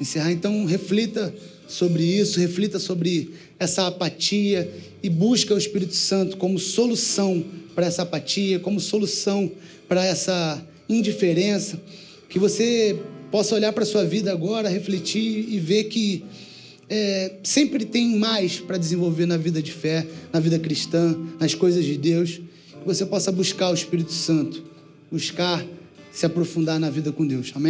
encerrar. 0.00 0.32
Então, 0.32 0.64
reflita 0.64 1.34
sobre 1.68 2.02
isso, 2.02 2.38
reflita 2.40 2.78
sobre 2.78 3.30
essa 3.58 3.86
apatia 3.86 4.70
e 5.02 5.08
busca 5.08 5.54
o 5.54 5.58
Espírito 5.58 5.94
Santo 5.94 6.36
como 6.36 6.58
solução 6.58 7.44
para 7.74 7.86
essa 7.86 8.02
apatia, 8.02 8.58
como 8.58 8.80
solução 8.80 9.50
para 9.88 10.04
essa 10.04 10.64
indiferença. 10.88 11.80
Que 12.28 12.38
você 12.38 12.98
possa 13.30 13.54
olhar 13.54 13.72
para 13.72 13.82
a 13.82 13.86
sua 13.86 14.04
vida 14.04 14.32
agora, 14.32 14.68
refletir 14.68 15.46
e 15.48 15.58
ver 15.58 15.84
que 15.84 16.24
é, 16.88 17.34
sempre 17.42 17.84
tem 17.84 18.16
mais 18.16 18.60
para 18.60 18.78
desenvolver 18.78 19.26
na 19.26 19.36
vida 19.36 19.60
de 19.60 19.72
fé, 19.72 20.06
na 20.32 20.40
vida 20.40 20.58
cristã, 20.58 21.16
nas 21.38 21.54
coisas 21.54 21.84
de 21.84 21.96
Deus. 21.96 22.40
Que 22.80 22.86
você 22.86 23.04
possa 23.04 23.32
buscar 23.32 23.70
o 23.70 23.74
Espírito 23.74 24.12
Santo, 24.12 24.62
buscar 25.10 25.64
se 26.12 26.24
aprofundar 26.24 26.80
na 26.80 26.90
vida 26.90 27.12
com 27.12 27.26
Deus. 27.26 27.52
Amém? 27.54 27.64